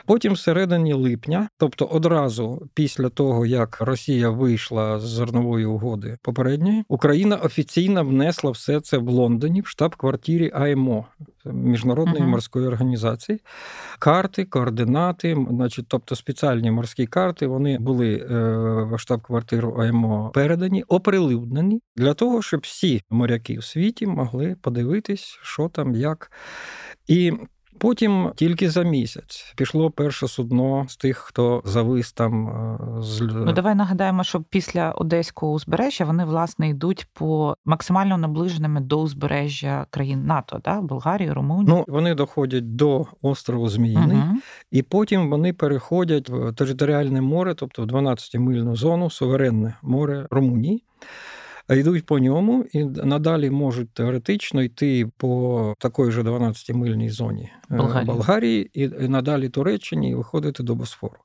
Потім, 0.08 0.34
всередині 0.34 0.94
липня, 0.94 1.50
тобто 1.58 1.86
одразу 1.86 2.68
після 2.74 3.10
того, 3.10 3.46
як 3.46 3.82
Росія 3.82 4.30
вийшла 4.30 5.00
з 5.00 5.04
зернової 5.04 5.66
угоди 5.66 6.18
попередньої, 6.22 6.84
Україна 6.88 7.36
офіційно 7.36 8.04
внесла 8.04 8.52
все 8.52 8.82
це 8.82 8.98
в 8.98 9.10
Лондоні 9.10 9.62
в 9.62 9.68
штаб-квартирі 9.68 10.52
АМО 10.54 11.06
міжнародної 11.46 12.24
uh-huh. 12.24 12.28
морської 12.28 12.68
організації. 12.68 13.42
Карти, 14.00 14.46
координати, 14.46 15.38
значить, 15.50 15.86
тобто 15.88 16.16
спеціальні 16.16 16.72
морські 16.72 17.06
карти, 17.08 17.48
вони 17.48 17.80
були 17.80 18.16
е, 18.16 18.26
в 18.84 18.98
штаб-квартиру 18.98 19.72
АМО 19.82 20.32
передані, 20.34 20.84
оприлюднені 20.84 21.82
для 21.96 22.14
того, 22.14 22.42
щоб 22.42 22.60
всі 22.64 23.02
моряки 23.10 23.60
в 23.60 23.64
світі 23.64 24.08
могли 24.08 24.56
подивитись, 24.62 25.40
що 25.42 25.70
там, 25.70 25.96
як. 25.96 26.32
І 27.08 27.34
Потім 27.78 28.32
тільки 28.36 28.70
за 28.70 28.84
місяць 28.84 29.54
пішло 29.56 29.92
перше 29.92 30.28
судно 30.28 30.86
з 30.90 30.98
тих, 30.98 31.18
хто 31.18 31.62
завис 31.66 32.12
там 32.12 32.48
е, 32.48 33.02
з 33.02 33.22
Ну 33.22 33.54
давай 33.54 33.76
нагадаємо, 33.76 34.24
що 34.24 34.42
після 34.42 34.92
одеського 34.92 35.52
узбережжя 35.52 36.06
вони 36.06 36.26
власне 36.26 36.70
йдуть 36.70 37.08
по 37.14 37.56
максимально 37.66 38.18
наближеними 38.18 38.82
до 38.82 39.02
узбережжя 39.02 39.86
країн 39.90 40.26
НАТО, 40.26 40.62
да? 40.66 40.82
Болгарії, 40.82 41.32
Румунії. 41.32 41.68
Ну 41.68 41.86
вони 41.88 42.16
доходять 42.16 42.76
до 42.76 43.06
острову 43.22 43.70
Зміїний, 43.70 44.18
угу. 44.18 44.36
і 44.72 44.82
потім 44.82 45.30
вони 45.30 45.54
переходять 45.54 46.30
в 46.30 46.54
територіальне 46.54 47.22
море, 47.22 47.54
тобто 47.54 47.84
в 47.84 47.86
12-мильну 47.86 48.76
зону, 48.76 49.10
суверенне 49.10 49.74
море 49.82 50.28
Румунії 50.32 50.84
йдуть 51.76 52.06
по 52.06 52.20
ньому 52.20 52.66
і 52.74 52.86
надалі 52.86 53.50
можуть 53.50 53.94
теоретично 53.94 54.64
йти 54.64 55.10
по 55.18 55.74
такої 55.80 56.12
ж 56.12 56.22
12-мильній 56.22 57.10
зоні 57.10 57.52
е, 57.72 57.76
Болгарії. 57.76 58.06
Болгарії 58.06 58.70
і 58.74 58.88
надалі 58.88 59.50
Туреччині 59.50 60.10
і 60.10 60.16
виходити 60.16 60.64
до 60.64 60.76
Босфору. 60.76 61.18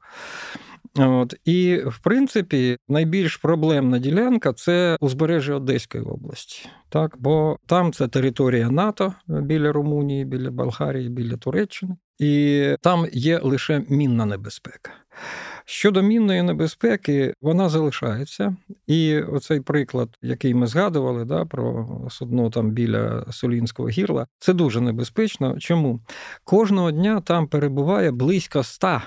От 0.98 1.34
І, 1.44 1.82
в 1.86 1.98
принципі, 1.98 2.76
найбільш 2.88 3.36
проблемна 3.36 3.98
ділянка 3.98 4.52
це 4.52 4.96
узбережжя 5.00 5.54
Одеської 5.54 6.04
області, 6.04 6.68
так 6.88 7.16
бо 7.18 7.56
там 7.66 7.92
це 7.92 8.08
територія 8.08 8.70
НАТО 8.70 9.14
біля 9.28 9.72
Румунії, 9.72 10.24
біля 10.24 10.50
Болгарії, 10.50 11.08
біля 11.08 11.36
Туреччини, 11.36 11.96
і 12.18 12.76
там 12.80 13.06
є 13.12 13.38
лише 13.38 13.84
мінна 13.88 14.26
небезпека. 14.26 14.90
Щодо 15.64 16.02
мінної 16.02 16.42
небезпеки, 16.42 17.34
вона 17.40 17.68
залишається. 17.68 18.56
І 18.86 19.20
оцей 19.20 19.60
приклад, 19.60 20.08
який 20.22 20.54
ми 20.54 20.66
згадували, 20.66 21.24
да, 21.24 21.44
про 21.44 21.86
судно 22.10 22.50
там 22.50 22.70
біля 22.70 23.26
Солінського 23.30 23.88
гірла, 23.88 24.26
це 24.38 24.52
дуже 24.52 24.80
небезпечно. 24.80 25.58
Чому? 25.58 26.00
Кожного 26.44 26.90
дня 26.90 27.20
там 27.20 27.46
перебуває 27.46 28.10
близько 28.10 28.58
ста 28.58 29.02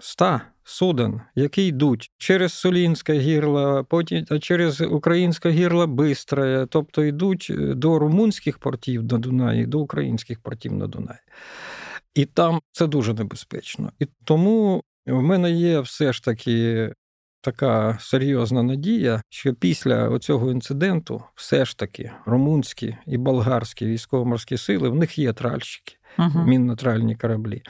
ста 0.00 0.40
суден, 0.64 1.20
які 1.34 1.66
йдуть 1.66 2.10
через 2.18 2.52
Солінське 2.52 3.18
гірло, 3.18 3.86
потім 3.88 4.40
через 4.40 4.80
Українське 4.80 5.50
гірло 5.50 5.86
Бистре, 5.86 6.66
тобто 6.70 7.04
йдуть 7.04 7.46
е, 7.50 7.54
до 7.74 7.98
румунських 7.98 8.58
портів 8.58 9.04
на 9.04 9.18
Дунаї, 9.18 9.66
до 9.66 9.80
українських 9.80 10.40
портів 10.40 10.72
на 10.72 10.86
Дунаї. 10.86 11.20
І 12.14 12.24
там 12.24 12.60
це 12.72 12.86
дуже 12.86 13.14
небезпечно. 13.14 13.92
І 13.98 14.06
тому 14.24 14.82
в 15.06 15.22
мене 15.22 15.50
є 15.50 15.80
все 15.80 16.12
ж 16.12 16.24
таки 16.24 16.92
така 17.40 17.98
серйозна 18.00 18.62
надія, 18.62 19.22
що 19.28 19.54
після 19.54 20.18
цього 20.18 20.50
інциденту 20.50 21.22
все 21.34 21.64
ж 21.64 21.78
таки 21.78 22.10
румунські 22.26 22.96
і 23.06 23.16
болгарські 23.16 23.86
військово-морські 23.86 24.56
сили 24.56 24.88
в 24.88 24.94
них 24.94 25.18
є 25.18 25.32
тральщики 25.32 25.96
uh 26.18 26.46
мінно-тральні 26.46 27.16
кораблі. 27.16 27.62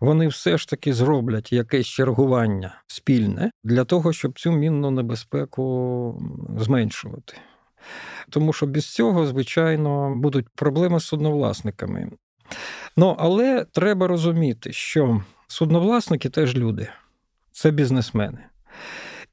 Вони 0.00 0.28
все 0.28 0.58
ж 0.58 0.68
таки 0.68 0.92
зроблять 0.92 1.52
якесь 1.52 1.86
чергування 1.86 2.82
спільне 2.86 3.50
для 3.64 3.84
того, 3.84 4.12
щоб 4.12 4.38
цю 4.38 4.52
мінну 4.52 4.90
небезпеку 4.90 6.22
зменшувати. 6.58 7.36
Тому 8.30 8.52
що 8.52 8.66
без 8.66 8.94
цього, 8.94 9.26
звичайно, 9.26 10.14
будуть 10.16 10.48
проблеми 10.48 11.00
з 11.00 11.04
судновласниками. 11.04 12.10
Ну, 12.96 13.16
але 13.18 13.66
треба 13.72 14.06
розуміти, 14.06 14.72
що 14.72 15.22
судновласники 15.52 16.28
теж 16.28 16.56
люди, 16.56 16.88
це 17.50 17.70
бізнесмени. 17.70 18.38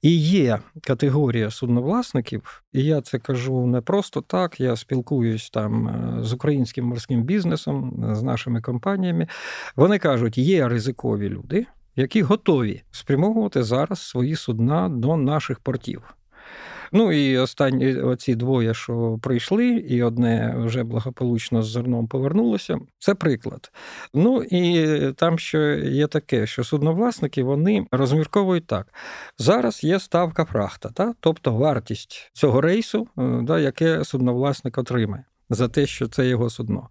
І 0.02 0.18
є 0.18 0.60
категорія 0.82 1.52
судновласників, 1.52 2.64
і 2.74 2.84
я 2.84 3.02
це 3.02 3.20
кажу 3.20 3.66
не 3.66 3.82
просто 3.82 4.22
так. 4.22 4.60
Я 4.60 4.76
спілкуюсь 4.76 5.50
там 5.50 5.88
е, 5.88 6.24
з 6.24 6.34
українським 6.34 6.86
морським 6.86 7.24
бізнесом, 7.24 8.04
з 8.16 8.24
нашими 8.24 8.62
компаніями. 8.62 9.28
Вони 9.76 10.00
кажуть, 10.00 10.38
є 10.38 10.68
ризикові 10.68 11.30
люди, 11.30 11.66
які 11.96 12.22
готові 12.22 12.84
спрямовувати 12.92 13.64
зараз 13.64 14.00
свої 14.00 14.36
судна 14.36 14.90
до 14.90 15.18
наших 15.18 15.60
портів. 15.60 16.16
Ну 16.92 17.12
і 17.12 17.38
останні 17.38 17.96
оці 17.96 18.36
двоє, 18.36 18.74
що 18.74 19.20
прийшли, 19.22 19.68
і 19.68 20.04
одне 20.04 20.56
вже 20.58 20.84
благополучно 20.84 21.64
з 21.64 21.72
зерном 21.72 22.08
повернулося. 22.08 22.80
Це 23.00 23.16
приклад. 23.16 23.72
Ну 24.14 24.44
і 24.44 25.14
там 25.14 25.40
ще 25.40 25.82
є 25.86 26.08
таке, 26.08 26.48
що 26.48 26.64
судновласники 26.64 27.44
вони 27.44 27.86
розмірковують 27.92 28.68
так: 28.68 28.88
зараз 29.38 29.84
є 29.84 30.00
ставка 30.00 30.46
фрахта, 30.46 30.90
та? 30.90 31.14
тобто 31.20 31.54
вартість 31.54 32.32
цього 32.34 32.62
рейсу, 32.62 33.08
е, 33.18 33.42
да, 33.44 33.60
яке 33.60 34.04
судновласник 34.04 34.78
отримає 34.78 35.24
за 35.50 35.68
те, 35.68 35.86
що 35.86 36.08
це 36.08 36.28
його 36.28 36.50
судно. 36.50 36.90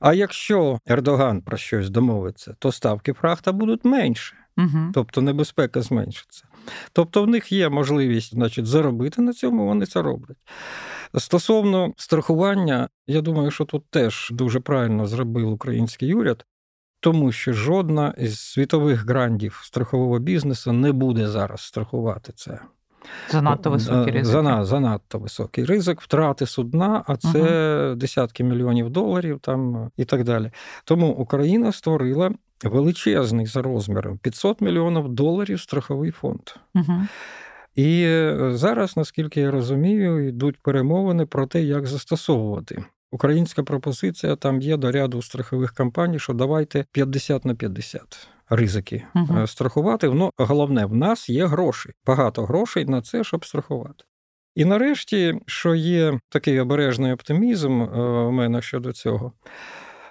А 0.00 0.14
якщо 0.14 0.78
Ердоган 0.86 1.40
про 1.40 1.56
щось 1.56 1.90
домовиться, 1.90 2.56
то 2.58 2.72
ставки 2.72 3.12
фрахта 3.12 3.52
будуть 3.52 3.84
менше, 3.84 4.36
угу. 4.56 4.90
тобто 4.94 5.22
небезпека 5.22 5.82
зменшиться. 5.82 6.44
Тобто 6.92 7.22
в 7.22 7.28
них 7.28 7.52
є 7.52 7.68
можливість 7.68 8.34
значить, 8.34 8.66
заробити 8.66 9.22
на 9.22 9.32
цьому, 9.32 9.66
вони 9.66 9.86
це 9.86 10.02
роблять. 10.02 10.36
Стосовно 11.18 11.92
страхування, 11.96 12.88
я 13.06 13.20
думаю, 13.20 13.50
що 13.50 13.64
тут 13.64 13.84
теж 13.90 14.28
дуже 14.32 14.60
правильно 14.60 15.06
зробив 15.06 15.52
український 15.52 16.14
уряд, 16.14 16.44
тому 17.00 17.32
що 17.32 17.52
жодна 17.52 18.14
із 18.18 18.40
світових 18.40 19.06
грандів 19.06 19.60
страхового 19.64 20.18
бізнесу 20.18 20.72
не 20.72 20.92
буде 20.92 21.28
зараз 21.28 21.60
страхувати 21.60 22.32
це. 22.36 22.60
Занадто 23.30 23.70
високий 23.70 24.12
ризик. 24.12 24.32
Зана, 24.32 24.64
занадто 24.64 25.18
високий 25.18 25.64
ризик 25.64 26.00
втрати 26.00 26.46
судна, 26.46 27.04
а 27.06 27.16
це 27.16 27.86
угу. 27.88 27.94
десятки 27.94 28.44
мільйонів 28.44 28.90
доларів 28.90 29.38
там 29.40 29.90
і 29.96 30.04
так 30.04 30.24
далі. 30.24 30.50
Тому 30.84 31.08
Україна 31.08 31.72
створила 31.72 32.30
величезний 32.68 33.46
за 33.46 33.62
розміром 33.62 34.18
500 34.18 34.60
мільйонів 34.60 35.08
доларів 35.08 35.60
страховий 35.60 36.10
фонд. 36.10 36.40
Угу. 36.74 37.02
І 37.74 38.02
е, 38.02 38.50
зараз, 38.54 38.96
наскільки 38.96 39.40
я 39.40 39.50
розумію, 39.50 40.28
йдуть 40.28 40.62
перемовини 40.62 41.26
про 41.26 41.46
те, 41.46 41.62
як 41.62 41.86
застосовувати. 41.86 42.84
Українська 43.10 43.62
пропозиція 43.62 44.36
там 44.36 44.60
є 44.60 44.76
до 44.76 44.92
ряду 44.92 45.22
страхових 45.22 45.74
компаній, 45.74 46.18
що 46.18 46.32
давайте 46.32 46.84
50 46.92 47.44
на 47.44 47.54
50 47.54 48.28
ризики 48.50 49.04
угу. 49.14 49.46
страхувати. 49.46 50.08
Ну, 50.08 50.30
головне, 50.38 50.86
в 50.86 50.94
нас 50.94 51.28
є 51.28 51.46
гроші, 51.46 51.90
багато 52.06 52.44
грошей 52.44 52.84
на 52.84 53.02
це, 53.02 53.24
щоб 53.24 53.44
страхувати. 53.44 54.04
І 54.54 54.64
нарешті, 54.64 55.40
що 55.46 55.74
є 55.74 56.20
такий 56.28 56.60
обережний 56.60 57.12
оптимізм 57.12 57.80
у 57.80 58.28
е, 58.28 58.30
мене 58.30 58.62
щодо 58.62 58.92
цього. 58.92 59.32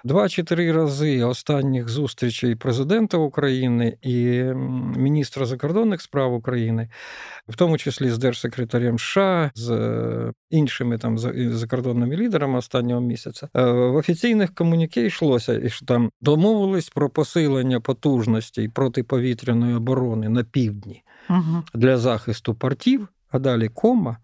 Два 0.04 0.28
чи 0.28 0.42
три 0.42 0.72
рази 0.72 1.24
останніх 1.24 1.88
зустрічей 1.88 2.54
президента 2.54 3.16
України 3.16 3.96
і 4.02 4.42
міністра 4.96 5.46
закордонних 5.46 6.02
справ 6.02 6.34
України, 6.34 6.88
в 7.48 7.56
тому 7.56 7.78
числі 7.78 8.10
з 8.10 8.18
держсекретарем 8.18 8.98
США, 8.98 9.50
з 9.54 9.70
е, 9.70 10.32
іншими 10.50 10.98
там 10.98 11.18
закордонними 11.18 12.16
лідерами 12.16 12.58
останнього 12.58 13.00
місяця, 13.00 13.48
е, 13.56 13.64
в 13.64 13.96
офіційних 13.96 14.54
комуніке 14.54 15.06
йшлося, 15.06 15.68
що 15.68 15.86
там 15.86 16.10
домовились 16.20 16.88
про 16.88 17.10
посилення 17.10 17.80
потужностей 17.80 18.68
протиповітряної 18.68 19.74
оборони 19.74 20.28
на 20.28 20.44
півдні 20.44 21.02
угу. 21.30 21.62
для 21.74 21.98
захисту 21.98 22.54
портів, 22.54 23.08
а 23.30 23.38
далі 23.38 23.68
кома 23.68 24.16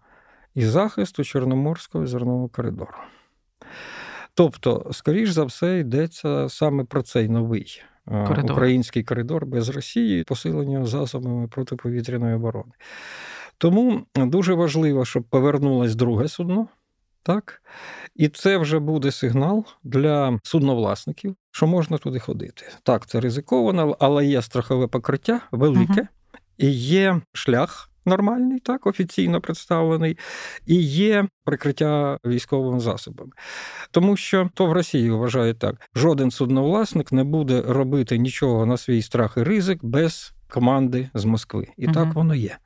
і 0.55 0.65
захисту 0.65 1.23
Чорноморського 1.23 2.07
зернового 2.07 2.47
коридору. 2.47 2.93
Тобто, 4.33 4.89
скоріш 4.91 5.29
за 5.29 5.43
все, 5.43 5.79
йдеться 5.79 6.49
саме 6.49 6.83
про 6.83 7.01
цей 7.01 7.29
новий 7.29 7.81
коридор. 8.05 8.51
український 8.51 9.03
коридор 9.03 9.45
без 9.45 9.69
Росії, 9.69 10.23
посилення 10.23 10.85
засобами 10.85 11.47
протиповітряної 11.47 12.35
оборони. 12.35 12.71
Тому 13.57 14.01
дуже 14.15 14.53
важливо, 14.53 15.05
щоб 15.05 15.23
повернулось 15.23 15.95
друге 15.95 16.27
судно. 16.27 16.67
Так? 17.23 17.61
І 18.15 18.29
це 18.29 18.57
вже 18.57 18.79
буде 18.79 19.11
сигнал 19.11 19.65
для 19.83 20.39
судновласників, 20.43 21.35
що 21.51 21.67
можна 21.67 21.97
туди 21.97 22.19
ходити. 22.19 22.65
Так, 22.83 23.05
це 23.05 23.19
ризиковано, 23.19 23.97
але 23.99 24.25
є 24.25 24.41
страхове 24.41 24.87
покриття 24.87 25.41
велике, 25.51 26.01
uh 26.01 26.07
і 26.57 26.69
є 26.71 27.21
шлях 27.33 27.90
нормальний, 28.05 28.59
так, 28.59 28.87
офіційно 28.87 29.41
представлений, 29.41 30.17
і 30.65 30.75
є 30.83 31.27
прикриття 31.45 32.17
військовими 32.25 32.79
засобами. 32.79 33.31
Тому 33.91 34.17
що 34.17 34.49
то 34.53 34.65
в 34.65 34.71
Росії 34.71 35.09
вважають 35.11 35.59
так: 35.59 35.89
жоден 35.95 36.31
судновласник 36.31 37.11
не 37.11 37.23
буде 37.23 37.61
робити 37.61 38.17
нічого 38.17 38.65
на 38.65 38.77
свій 38.77 39.01
страх 39.01 39.33
і 39.37 39.43
ризик 39.43 39.79
без 39.83 40.33
команди 40.49 41.09
з 41.13 41.25
Москви. 41.25 41.67
І 41.77 41.85
угу. 41.85 41.93
так 41.93 42.13
воно 42.13 42.35
є. 42.35 42.57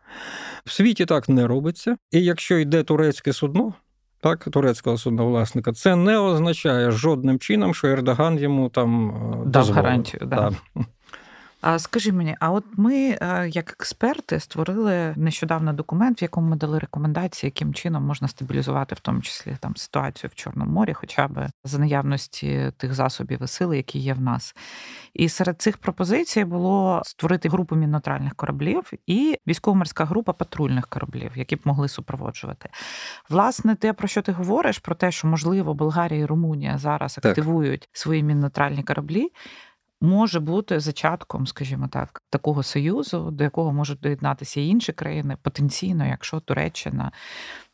В 0.66 0.72
світі 0.72 1.06
так 1.06 1.30
не 1.30 1.48
робиться. 1.48 1.98
І 2.12 2.24
якщо 2.24 2.58
йде 2.58 2.84
турецьке 2.84 3.34
судно, 3.34 3.74
так, 4.22 4.44
турецького 4.52 4.98
судновласника, 4.98 5.74
це 5.74 5.96
не 5.96 6.18
означає 6.18 6.92
жодним 6.92 7.40
чином, 7.40 7.74
що 7.74 7.88
Ердоган 7.88 8.38
йому 8.38 8.70
там 8.70 9.10
е, 9.10 9.50
дав 9.50 9.70
гарантію. 9.70 10.26
Да. 10.26 10.36
Да. 10.76 10.86
А 11.66 11.80
скажи 11.80 12.12
мені, 12.12 12.36
а 12.40 12.52
от 12.52 12.64
ми, 12.78 13.18
е, 13.22 13.50
як 13.50 13.72
експерти, 13.72 14.40
створили 14.40 15.14
нещодавно 15.18 15.74
документ, 15.74 16.22
в 16.22 16.24
якому 16.24 16.50
ми 16.50 16.56
дали 16.56 16.80
рекомендації, 16.80 17.48
яким 17.48 17.74
чином 17.74 18.04
можна 18.04 18.28
стабілізувати 18.28 18.96
в 18.96 19.00
тому 19.00 19.22
числі 19.22 19.58
там 19.60 19.76
ситуацію 19.76 20.30
в 20.34 20.36
Чорному 20.36 20.72
морі, 20.72 20.94
хоча 20.94 21.28
б 21.28 21.50
за 21.64 21.80
наявності 21.80 22.72
тих 22.78 22.94
засобів 22.94 23.44
і 23.44 23.48
сили, 23.48 23.78
які 23.78 24.00
є 24.00 24.14
в 24.14 24.22
нас. 24.22 24.56
І 25.14 25.30
серед 25.30 25.62
цих 25.62 25.78
пропозицій 25.78 26.46
було 26.46 27.02
створити 27.06 27.50
групу 27.50 27.76
міннотральних 27.76 28.36
кораблів 28.36 28.92
і 29.08 29.38
військово-морська 29.48 30.06
група 30.06 30.34
патрульних 30.34 30.88
кораблів, 30.88 31.32
які 31.36 31.56
б 31.56 31.60
могли 31.64 31.88
супроводжувати. 31.88 32.70
Власне, 33.30 33.76
те, 33.76 33.94
про 33.94 34.08
що 34.08 34.22
ти 34.22 34.32
говориш, 34.32 34.80
про 34.80 34.96
те, 34.96 35.12
що 35.12 35.28
можливо 35.28 35.74
Болгарія 35.74 36.22
і 36.22 36.26
Румунія 36.26 36.78
зараз 36.78 37.18
активують 37.18 37.82
так. 37.82 37.90
свої 37.94 38.24
міннотральні 38.24 38.84
кораблі 38.84 39.32
може 40.06 40.40
бути 40.40 40.80
зачатком, 40.80 41.48
скажімо 41.48 41.90
так, 41.92 42.22
такого 42.30 42.64
союзу, 42.64 43.32
до 43.32 43.44
якого 43.44 43.74
можуть 43.74 44.00
доєднатися 44.00 44.62
і 44.62 44.68
інші 44.68 44.94
країни 44.94 45.38
потенційно, 45.42 46.06
якщо 46.06 46.40
Туреччина 46.40 47.12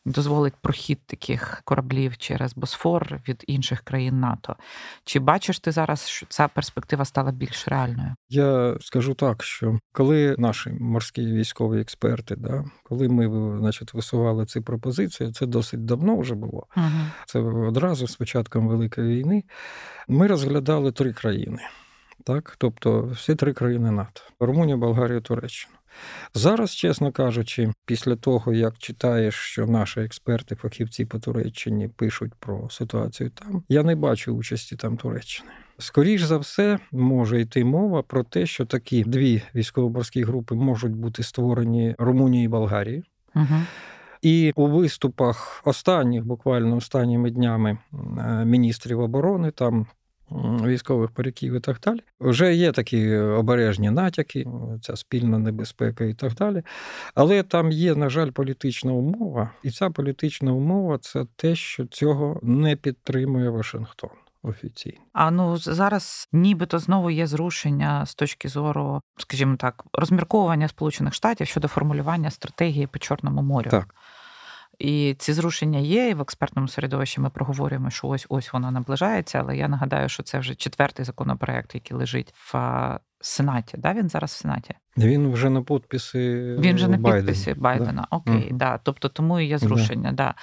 дозволить 0.04 0.54
прохід 0.60 1.06
таких 1.06 1.62
кораблів 1.64 2.16
через 2.16 2.54
Босфор 2.54 3.20
від 3.28 3.44
інших 3.46 3.80
країн 3.80 4.20
НАТО. 4.20 4.56
Чи 5.04 5.18
бачиш 5.18 5.58
ти 5.58 5.72
зараз, 5.72 6.08
що 6.08 6.26
ця 6.28 6.48
перспектива 6.48 7.04
стала 7.04 7.32
більш 7.32 7.68
реальною? 7.68 8.14
Я 8.28 8.76
скажу 8.80 9.14
так, 9.14 9.42
що 9.42 9.78
коли 9.92 10.36
наші 10.38 10.70
морські 10.70 11.26
військові 11.26 11.80
експерти, 11.80 12.36
да, 12.36 12.64
коли 12.82 13.08
ми 13.08 13.58
значить, 13.58 13.94
висували 13.94 14.46
ці 14.46 14.60
пропозиції, 14.60 15.32
це 15.32 15.46
досить 15.46 15.84
давно 15.84 16.16
вже 16.16 16.34
було. 16.34 16.66
Угу. 16.76 16.86
Це 17.26 17.40
одразу 17.40 18.08
з 18.08 18.16
початком 18.16 18.68
Великої 18.68 19.16
війни. 19.16 19.44
Ми 20.08 20.26
розглядали 20.26 20.92
три 20.92 21.12
країни 21.12 21.62
так? 22.24 22.54
тобто 22.58 23.02
всі 23.02 23.34
три 23.34 23.52
країни 23.52 23.90
НАТО: 23.90 24.20
Румунія, 24.40 24.76
Болгарія, 24.76 25.20
Туреччина. 25.20 25.74
Зараз, 26.34 26.74
чесно 26.74 27.12
кажучи, 27.12 27.72
після 27.86 28.16
того, 28.16 28.52
як 28.52 28.78
читаєш, 28.78 29.34
що 29.34 29.66
наші 29.66 30.00
експерти, 30.00 30.54
фахівці 30.54 31.04
по 31.04 31.18
Туреччині 31.18 31.88
пишуть 31.88 32.32
про 32.38 32.70
ситуацію 32.70 33.30
там, 33.30 33.62
я 33.68 33.82
не 33.82 33.96
бачу 33.96 34.36
участі 34.36 34.76
там 34.76 34.96
Туреччини. 34.96 35.50
Скоріш 35.78 36.22
за 36.22 36.38
все, 36.38 36.78
може 36.92 37.40
йти 37.40 37.64
мова 37.64 38.02
про 38.02 38.24
те, 38.24 38.46
що 38.46 38.66
такі 38.66 39.04
дві 39.04 39.42
військово-морські 39.54 40.24
групи 40.24 40.54
можуть 40.54 40.96
бути 40.96 41.22
створені 41.22 41.94
Румунією 41.98 42.44
і 42.44 42.48
Болгарією. 42.48 43.02
Угу. 43.34 43.62
І 44.22 44.52
у 44.54 44.66
виступах 44.66 45.62
останніх, 45.64 46.24
буквально 46.24 46.76
останніми 46.76 47.30
днями 47.30 47.78
е, 47.92 48.44
міністрів 48.44 49.00
оборони, 49.00 49.50
там 49.50 49.86
військових 50.64 51.10
париків 51.10 51.54
і 51.54 51.60
так 51.60 51.80
далі, 51.80 52.00
вже 52.20 52.54
є 52.54 52.72
такі 52.72 53.16
обережні 53.16 53.90
натяки, 53.90 54.46
ця 54.82 54.96
спільна 54.96 55.38
небезпека 55.38 56.04
і 56.04 56.14
так 56.14 56.34
далі. 56.34 56.62
Але 57.14 57.42
там 57.42 57.70
є, 57.70 57.94
на 57.94 58.08
жаль, 58.08 58.30
політична 58.30 58.92
умова, 58.92 59.50
і 59.62 59.70
ця 59.70 59.90
політична 59.90 60.52
умова 60.52 60.98
це 60.98 61.24
те, 61.36 61.54
що 61.54 61.86
цього 61.86 62.40
не 62.42 62.76
підтримує 62.76 63.50
Вашингтон. 63.50 64.10
Офіційно. 64.44 64.98
А 65.12 65.30
ну 65.30 65.56
зараз 65.56 66.28
нібито 66.32 66.78
знову 66.78 67.10
є 67.10 67.26
зрушення 67.26 68.06
з 68.06 68.14
точки 68.14 68.48
зору, 68.48 69.00
скажімо 69.16 69.56
так, 69.56 69.84
розмірковування 69.92 70.68
Сполучених 70.68 71.14
Штатів 71.14 71.46
щодо 71.46 71.68
формулювання 71.68 72.30
стратегії 72.30 72.86
по 72.86 72.98
Чорному 72.98 73.42
морю. 73.42 73.70
Так. 73.70 73.94
І 74.82 75.14
ці 75.18 75.32
зрушення 75.32 75.78
є, 75.78 76.08
і 76.08 76.14
в 76.14 76.20
експертному 76.20 76.68
середовищі 76.68 77.20
ми 77.20 77.30
проговорюємо, 77.30 77.90
що 77.90 78.08
ось 78.08 78.26
ось 78.28 78.52
воно 78.52 78.70
наближається. 78.70 79.38
Але 79.38 79.56
я 79.56 79.68
нагадаю, 79.68 80.08
що 80.08 80.22
це 80.22 80.38
вже 80.38 80.54
четвертий 80.54 81.04
законопроект, 81.04 81.74
який 81.74 81.96
лежить 81.96 82.34
в 82.34 82.54
Сенаті. 83.20 83.76
Да, 83.78 83.92
Він 83.94 84.08
зараз 84.08 84.30
в 84.30 84.36
Сенаті. 84.36 84.74
Він 84.96 85.32
вже 85.32 85.50
на 85.50 85.62
підписи 85.62 86.56
Він 86.58 86.74
вже 86.74 86.88
на 86.88 86.96
Байден. 86.96 87.26
підписі 87.26 87.54
Байдена. 87.54 88.06
Да. 88.10 88.16
Окей, 88.16 88.52
mm. 88.52 88.56
да. 88.56 88.78
Тобто 88.78 89.08
тому 89.08 89.40
і 89.40 89.46
є 89.46 89.58
зрушення. 89.58 90.10
Да. 90.10 90.16
да. 90.16 90.34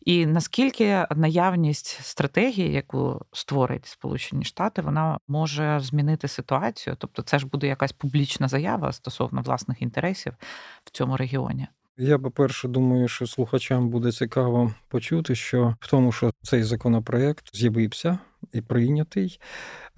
І 0.00 0.26
наскільки 0.26 1.06
наявність 1.16 1.98
стратегії, 2.02 2.72
яку 2.72 3.26
створить 3.32 3.86
Сполучені 3.86 4.44
Штати, 4.44 4.82
вона 4.82 5.18
може 5.28 5.80
змінити 5.80 6.28
ситуацію? 6.28 6.96
Тобто, 6.98 7.22
це 7.22 7.38
ж 7.38 7.46
буде 7.46 7.66
якась 7.66 7.92
публічна 7.92 8.48
заява 8.48 8.92
стосовно 8.92 9.42
власних 9.42 9.82
інтересів 9.82 10.32
в 10.84 10.90
цьому 10.90 11.16
регіоні. 11.16 11.66
Я, 11.96 12.18
по-перше, 12.18 12.68
думаю, 12.68 13.08
що 13.08 13.26
слухачам 13.26 13.88
буде 13.88 14.12
цікаво 14.12 14.74
почути, 14.88 15.34
що 15.34 15.74
в 15.80 15.90
тому, 15.90 16.12
що 16.12 16.32
цей 16.42 16.62
законопроект 16.62 17.56
з'явився 17.56 18.18
і 18.52 18.60
прийнятий, 18.60 19.40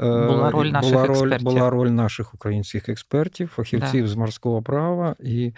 е, 0.00 0.26
була 0.26 0.50
роль 0.50 0.66
наших 0.66 0.92
була 0.92 1.06
роль, 1.06 1.14
експертів. 1.14 1.44
була 1.44 1.70
роль 1.70 1.88
наших 1.88 2.34
українських 2.34 2.88
експертів, 2.88 3.48
фахівців 3.48 4.04
да. 4.04 4.08
з 4.08 4.14
морського 4.14 4.62
права, 4.62 5.16
і 5.20 5.52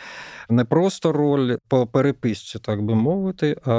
не 0.50 0.64
просто 0.64 1.12
роль 1.12 1.56
по 1.68 1.86
переписці, 1.86 2.58
так 2.58 2.82
би 2.82 2.94
мовити, 2.94 3.56
а 3.64 3.72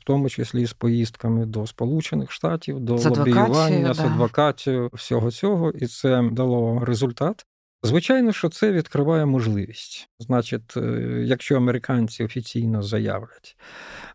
в 0.00 0.04
тому 0.04 0.28
числі 0.28 0.66
з 0.66 0.72
поїздками 0.72 1.46
до 1.46 1.66
Сполучених 1.66 2.30
Штатів, 2.30 2.80
до 2.80 2.98
з 2.98 3.06
лобіювання, 3.06 3.94
з 3.94 4.00
адвокацією 4.00 4.90
всього 4.92 5.30
цього, 5.30 5.70
і 5.70 5.86
це 5.86 6.28
дало 6.32 6.84
результат. 6.84 7.46
Звичайно, 7.82 8.32
що 8.32 8.48
це 8.48 8.72
відкриває 8.72 9.26
можливість. 9.26 10.08
Значить, 10.18 10.76
е, 10.76 10.80
якщо 11.26 11.56
американці 11.56 12.24
офіційно 12.24 12.82
заявлять 12.82 13.56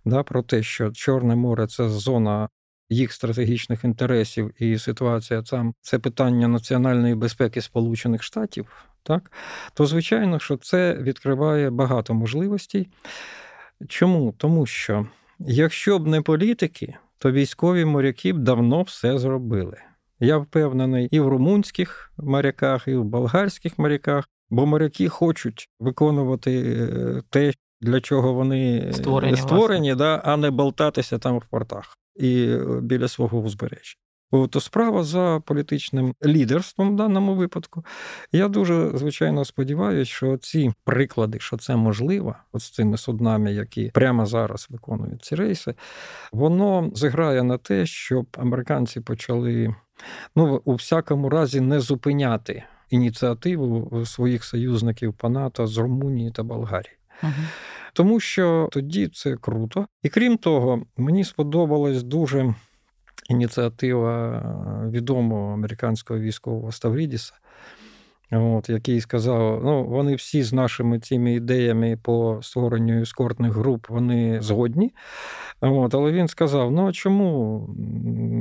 да, 0.05 0.23
про 0.23 0.43
те, 0.43 0.63
що 0.63 0.91
Чорне 0.91 1.35
море 1.35 1.67
це 1.67 1.89
зона 1.89 2.49
їх 2.89 3.13
стратегічних 3.13 3.83
інтересів, 3.83 4.63
і 4.63 4.77
ситуація 4.77 5.41
там 5.41 5.73
це 5.81 5.99
питання 5.99 6.47
національної 6.47 7.15
безпеки 7.15 7.61
Сполучених 7.61 8.23
Штатів, 8.23 8.85
так, 9.03 9.31
то 9.73 9.85
звичайно, 9.85 10.39
що 10.39 10.57
це 10.57 10.93
відкриває 10.93 11.69
багато 11.69 12.13
можливостей. 12.13 12.87
Чому? 13.87 14.33
Тому 14.37 14.65
що 14.65 15.07
якщо 15.39 15.99
б 15.99 16.07
не 16.07 16.21
політики, 16.21 16.95
то 17.17 17.31
військові 17.31 17.85
моряки 17.85 18.33
б 18.33 18.37
давно 18.37 18.81
все 18.81 19.17
зробили. 19.17 19.77
Я 20.19 20.37
впевнений 20.37 21.07
і 21.11 21.19
в 21.19 21.27
румунських 21.27 22.11
моряках, 22.17 22.87
і 22.87 22.95
в 22.95 23.03
болгарських 23.03 23.79
моряках, 23.79 24.29
бо 24.49 24.65
моряки 24.65 25.09
хочуть 25.09 25.69
виконувати 25.79 26.77
е, 26.77 27.21
те, 27.29 27.53
для 27.81 28.01
чого 28.01 28.33
вони 28.33 28.89
створені, 28.93 29.37
створені 29.37 29.95
да, 29.95 30.21
а 30.25 30.37
не 30.37 30.51
болтатися 30.51 31.17
там 31.17 31.37
в 31.37 31.45
портах 31.45 31.97
і 32.15 32.43
е, 32.43 32.81
біля 32.81 33.07
свого 33.07 33.39
узбережжя. 33.39 33.95
То 34.31 34.59
справа 34.59 35.03
за 35.03 35.41
політичним 35.45 36.15
лідерством 36.25 36.93
в 36.93 36.95
даному 36.95 37.35
випадку. 37.35 37.85
Я 38.31 38.47
дуже 38.47 38.91
звичайно 38.97 39.45
сподіваюся, 39.45 40.11
що 40.11 40.37
ці 40.37 40.73
приклади, 40.83 41.39
що 41.39 41.57
це 41.57 41.75
можливо, 41.75 42.35
от 42.51 42.61
з 42.61 42.71
цими 42.71 42.97
суднами, 42.97 43.53
які 43.53 43.91
прямо 43.93 44.25
зараз 44.25 44.67
виконують 44.69 45.23
ці 45.23 45.35
рейси, 45.35 45.73
воно 46.31 46.91
зіграє 46.93 47.43
на 47.43 47.57
те, 47.57 47.85
щоб 47.85 48.27
американці 48.37 49.01
почали 49.01 49.75
ну, 50.35 50.61
у 50.65 50.75
всякому 50.75 51.29
разі 51.29 51.61
не 51.61 51.79
зупиняти 51.79 52.63
ініціативу 52.89 54.05
своїх 54.05 54.43
союзників 54.43 55.13
по 55.13 55.29
НАТО 55.29 55.67
з 55.67 55.77
Румунії 55.77 56.31
та 56.31 56.43
Болгарії. 56.43 56.97
Угу. 57.23 57.31
Тому 57.93 58.19
що 58.19 58.69
тоді 58.71 59.07
це 59.07 59.35
круто. 59.35 59.87
І 60.03 60.09
крім 60.09 60.37
того, 60.37 60.83
мені 60.97 61.23
сподобалась 61.23 62.03
дуже 62.03 62.53
ініціатива 63.29 64.41
відомого 64.89 65.53
американського 65.53 66.19
військового 66.19 66.71
Ставрідіса, 66.71 67.33
от, 68.31 68.69
який 68.69 69.01
сказав: 69.01 69.61
ну, 69.63 69.85
вони 69.85 70.15
всі 70.15 70.43
з 70.43 70.53
нашими 70.53 70.99
цими 70.99 71.33
ідеями 71.33 71.97
по 72.03 72.39
створенню 72.41 73.01
ескортних 73.01 73.53
груп 73.53 73.89
вони 73.89 74.41
згодні. 74.41 74.93
От, 75.61 75.95
Але 75.95 76.11
він 76.11 76.27
сказав: 76.27 76.71
ну 76.71 76.87
а 76.87 76.91
чому 76.91 77.65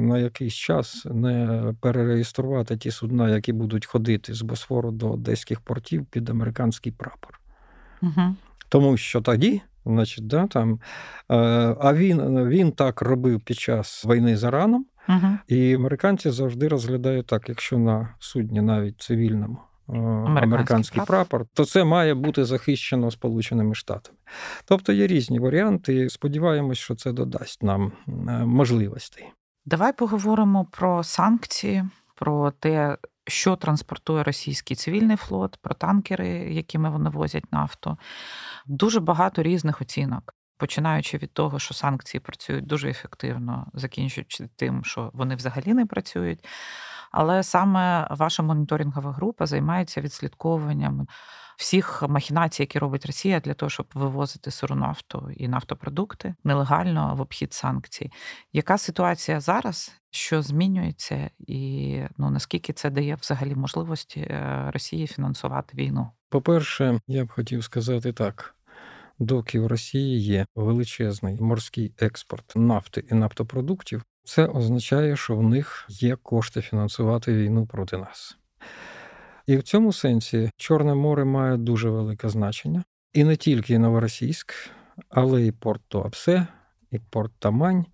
на 0.09 0.19
якийсь 0.19 0.55
час 0.55 1.07
не 1.11 1.65
перереєструвати 1.81 2.77
ті 2.77 2.91
судна, 2.91 3.31
які 3.31 3.53
будуть 3.53 3.87
ходити 3.87 4.35
з 4.35 4.43
Босфору 4.43 4.91
до 4.91 5.11
одеських 5.11 5.61
портів 5.61 6.07
під 6.07 6.31
американський 6.31 6.93
прапор? 6.93 7.41
Угу. 8.03 8.35
Тому 8.69 8.97
що 8.97 9.21
тоді. 9.21 9.63
Значить, 9.87 10.27
да, 10.27 10.47
там, 10.47 10.81
е, 11.31 11.37
А 11.81 11.95
він 11.95 12.49
він 12.49 12.73
так 12.73 13.03
робив 13.03 13.41
під 13.41 13.59
час 13.59 14.05
війни 14.09 14.37
з 14.37 14.43
Іраном, 14.43 14.87
угу. 15.09 15.39
і 15.49 15.75
американці 15.75 16.31
завжди 16.31 16.69
розглядають 16.69 17.27
так, 17.27 17.49
якщо 17.49 17.79
на 17.79 18.15
судні 18.19 18.61
навіть 18.61 19.01
цивільному 19.01 19.59
американський, 19.89 20.43
американський 20.43 21.03
прапор, 21.07 21.47
то 21.55 21.65
це 21.65 21.85
має 21.85 22.15
бути 22.15 22.45
захищено 22.45 23.11
Сполученими 23.11 23.75
Штатами. 23.75 24.19
Тобто 24.65 24.93
є 24.93 25.07
різні 25.07 25.39
варіанти. 25.39 26.11
Сподіваємось, 26.11 26.79
що 26.79 26.95
це 26.95 27.13
додасть 27.13 27.63
нам 27.63 27.93
е, 28.09 28.13
можливостей. 28.45 29.25
Давай 29.67 29.93
поговоримо 29.93 30.67
про 30.71 31.03
санкції, 31.03 31.85
про 32.15 32.51
те, 32.51 32.97
що 33.27 33.57
транспортує 33.57 34.23
російський 34.23 34.77
цивільний 34.77 35.17
флот, 35.17 35.57
про 35.63 35.75
танкери, 35.75 36.29
якими 36.29 36.91
вони 36.91 37.11
возять 37.11 37.53
нафту. 37.53 37.99
Дуже 38.67 39.01
багато 39.01 39.43
різних 39.43 39.81
оцінок. 39.81 40.35
Починаючи 40.59 41.19
від 41.19 41.33
того, 41.33 41.59
що 41.59 41.75
санкції 41.75 42.21
працюють 42.21 42.67
дуже 42.67 42.91
ефективно, 42.91 43.67
закінчуючи 43.75 44.49
тим, 44.57 44.85
що 44.85 45.11
вони 45.15 45.35
взагалі 45.35 45.75
не 45.75 45.87
працюють. 45.87 46.47
Але 47.17 47.43
саме 47.43 48.07
ваша 48.11 48.43
моніторингова 48.43 49.13
група 49.13 49.47
займається 49.47 50.01
відслідковуванням 50.01 51.07
всіх 51.57 52.03
махінацій, 52.09 52.63
які 52.63 52.79
робить 52.79 53.07
Росія 53.07 53.41
для 53.41 53.55
того, 53.55 53.71
щоб 53.71 53.87
вивозити 53.95 54.51
сиру 54.51 54.75
нафту 54.75 55.31
і 55.37 55.49
нафтопродукти 55.49 56.35
нелегально 56.45 57.15
в 57.15 57.21
обхід 57.21 57.53
санкцій. 57.53 58.11
Яка 58.53 58.79
ситуація 58.79 59.41
зараз? 59.41 60.01
Що 60.11 60.43
змінюється, 60.43 61.31
і 61.39 62.01
ну 62.19 62.31
наскільки 62.31 62.73
це 62.73 62.91
дає 62.91 63.15
взагалі 63.15 63.55
можливості 63.55 64.21
е, 64.21 64.71
Росії 64.75 65.07
фінансувати 65.07 65.77
війну? 65.77 66.11
По-перше, 66.29 67.01
я 67.07 67.25
б 67.25 67.31
хотів 67.31 67.65
сказати 67.65 68.13
так: 68.13 68.55
доки 69.19 69.61
в 69.61 69.67
Росії 69.67 70.21
є 70.21 70.47
величезний 70.55 71.41
морський 71.41 71.95
експорт 71.99 72.53
нафти 72.57 73.05
і 73.11 73.15
нафтопродуктів, 73.15 74.03
це 74.27 74.47
означає, 74.47 75.17
що 75.17 75.37
в 75.37 75.43
них 75.43 75.87
є 75.89 76.17
кошти 76.17 76.61
фінансувати 76.61 77.35
війну 77.35 77.67
проти 77.67 77.99
нас. 77.99 78.39
І 79.47 79.57
в 79.57 79.63
цьому 79.63 79.93
сенсі 79.93 80.51
Чорне 80.57 80.95
море 80.95 81.25
має 81.25 81.57
дуже 81.57 81.91
велике 81.91 82.29
значення. 82.29 82.85
І 83.13 83.25
не 83.25 83.37
тільки 83.37 83.79
Новоросійськ, 83.79 84.55
але 85.09 85.43
й 85.43 85.53
Порт 85.53 85.83
Туапсе, 85.89 86.47
і 86.91 86.99
Порт 86.99 87.33
Тамань, 87.39 87.85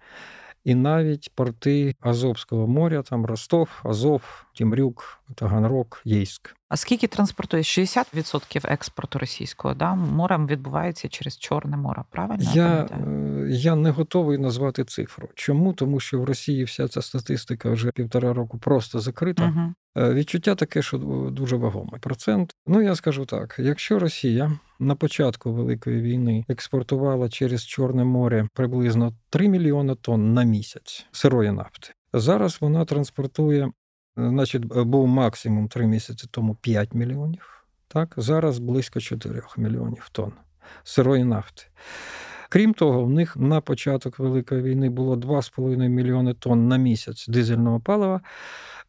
і 0.65 0.75
навіть 0.75 1.31
порти 1.35 1.95
Азовського 2.01 2.67
моря, 2.67 3.03
там 3.03 3.27
Ростов, 3.27 3.69
Азов, 3.85 4.45
Тімрюк, 4.55 5.23
Таганрог, 5.35 5.87
Єйськ. 6.05 6.57
А 6.69 6.77
скільки 6.77 7.07
транспортує 7.07 7.63
60% 7.63 8.73
експорту 8.73 9.19
російського 9.19 9.75
да, 9.75 9.95
морем 9.95 10.47
відбувається 10.47 11.09
через 11.09 11.39
Чорне 11.39 11.77
море? 11.77 12.05
Правильно 12.11 12.51
я 12.55 12.89
е, 12.91 13.47
я 13.49 13.77
не 13.77 13.91
готовий 13.91 14.39
назвати 14.39 14.85
цифру. 14.85 15.29
Чому? 15.35 15.73
Тому 15.73 16.01
що 16.01 16.21
в 16.21 16.25
Росії 16.25 16.65
вся 16.65 16.89
ця 16.89 17.03
статистика 17.03 17.71
вже 17.71 17.91
півтора 17.91 18.33
року 18.33 18.59
просто 18.59 19.01
закрита. 19.01 19.45
Угу. 19.45 19.75
Відчуття 19.97 20.55
таке, 20.55 20.83
що 20.83 20.99
дуже 21.33 21.57
вагомий 21.57 22.01
процент. 22.01 22.53
Ну 22.67 22.83
я 22.83 22.95
скажу 22.95 23.25
так: 23.25 23.57
якщо 23.59 23.99
Росія 23.99 24.59
на 24.79 24.95
початку 24.95 25.53
Великої 25.53 26.03
війни 26.03 26.45
експортувала 26.49 27.29
через 27.29 27.67
Чорне 27.67 28.05
море 28.05 28.49
приблизно 28.55 29.13
3 29.31 29.49
мільйони 29.49 29.95
тонн 29.95 30.35
на 30.35 30.43
місяць 30.43 31.07
сирої 31.13 31.53
нафти, 31.53 31.89
зараз 32.13 32.59
вона 32.61 32.85
транспортує 32.85 33.73
Значить, 34.17 34.65
був 34.65 35.07
максимум 35.09 35.69
3 35.69 35.87
місяці 35.87 36.27
тому 36.31 36.55
5 36.55 36.95
мільйонів. 36.95 37.65
Так, 37.89 38.15
зараз 38.17 38.59
близько 38.59 39.01
4 39.01 39.43
мільйонів 39.57 40.09
тонн 40.13 40.33
сирої 40.85 41.25
нафти. 41.25 41.65
Крім 42.53 42.75
того, 42.75 43.05
в 43.05 43.11
них 43.11 43.37
на 43.37 43.61
початок 43.61 44.19
Великої 44.19 44.63
війни 44.63 44.91
було 44.91 45.17
2,5 45.17 45.89
мільйони 45.89 46.35
тонн 46.35 46.69
на 46.69 46.77
місяць 46.77 47.29
дизельного 47.29 47.81
палива. 47.81 48.21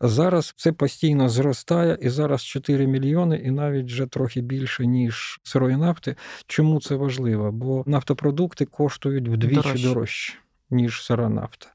Зараз 0.01 0.53
це 0.57 0.71
постійно 0.71 1.29
зростає, 1.29 1.97
і 2.01 2.09
зараз 2.09 2.43
4 2.43 2.87
мільйони, 2.87 3.41
і 3.45 3.51
навіть 3.51 3.85
вже 3.85 4.05
трохи 4.05 4.41
більше, 4.41 4.85
ніж 4.85 5.39
сирої 5.43 5.77
нафти. 5.77 6.15
Чому 6.47 6.81
це 6.81 6.95
важливо? 6.95 7.51
Бо 7.51 7.83
нафтопродукти 7.85 8.65
коштують 8.65 9.27
вдвічі 9.27 9.55
дорожче, 9.55 9.87
дорожче 9.87 10.33
ніж 10.69 11.03
сира 11.03 11.29
нафта. 11.29 11.67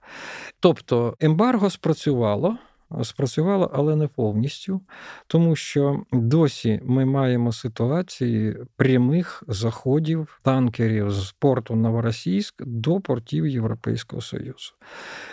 Тобто 0.60 1.16
ембарго 1.20 1.70
спрацювало 1.70 2.58
спрацювала, 3.02 3.70
але 3.72 3.96
не 3.96 4.06
повністю, 4.06 4.80
тому 5.26 5.56
що 5.56 6.02
досі 6.12 6.80
ми 6.84 7.04
маємо 7.04 7.52
ситуації 7.52 8.56
прямих 8.76 9.44
заходів 9.48 10.40
танкерів 10.42 11.10
з 11.10 11.32
порту 11.32 11.76
Новоросійськ 11.76 12.54
до 12.66 13.00
портів 13.00 13.46
Європейського 13.46 14.22
Союзу. 14.22 14.72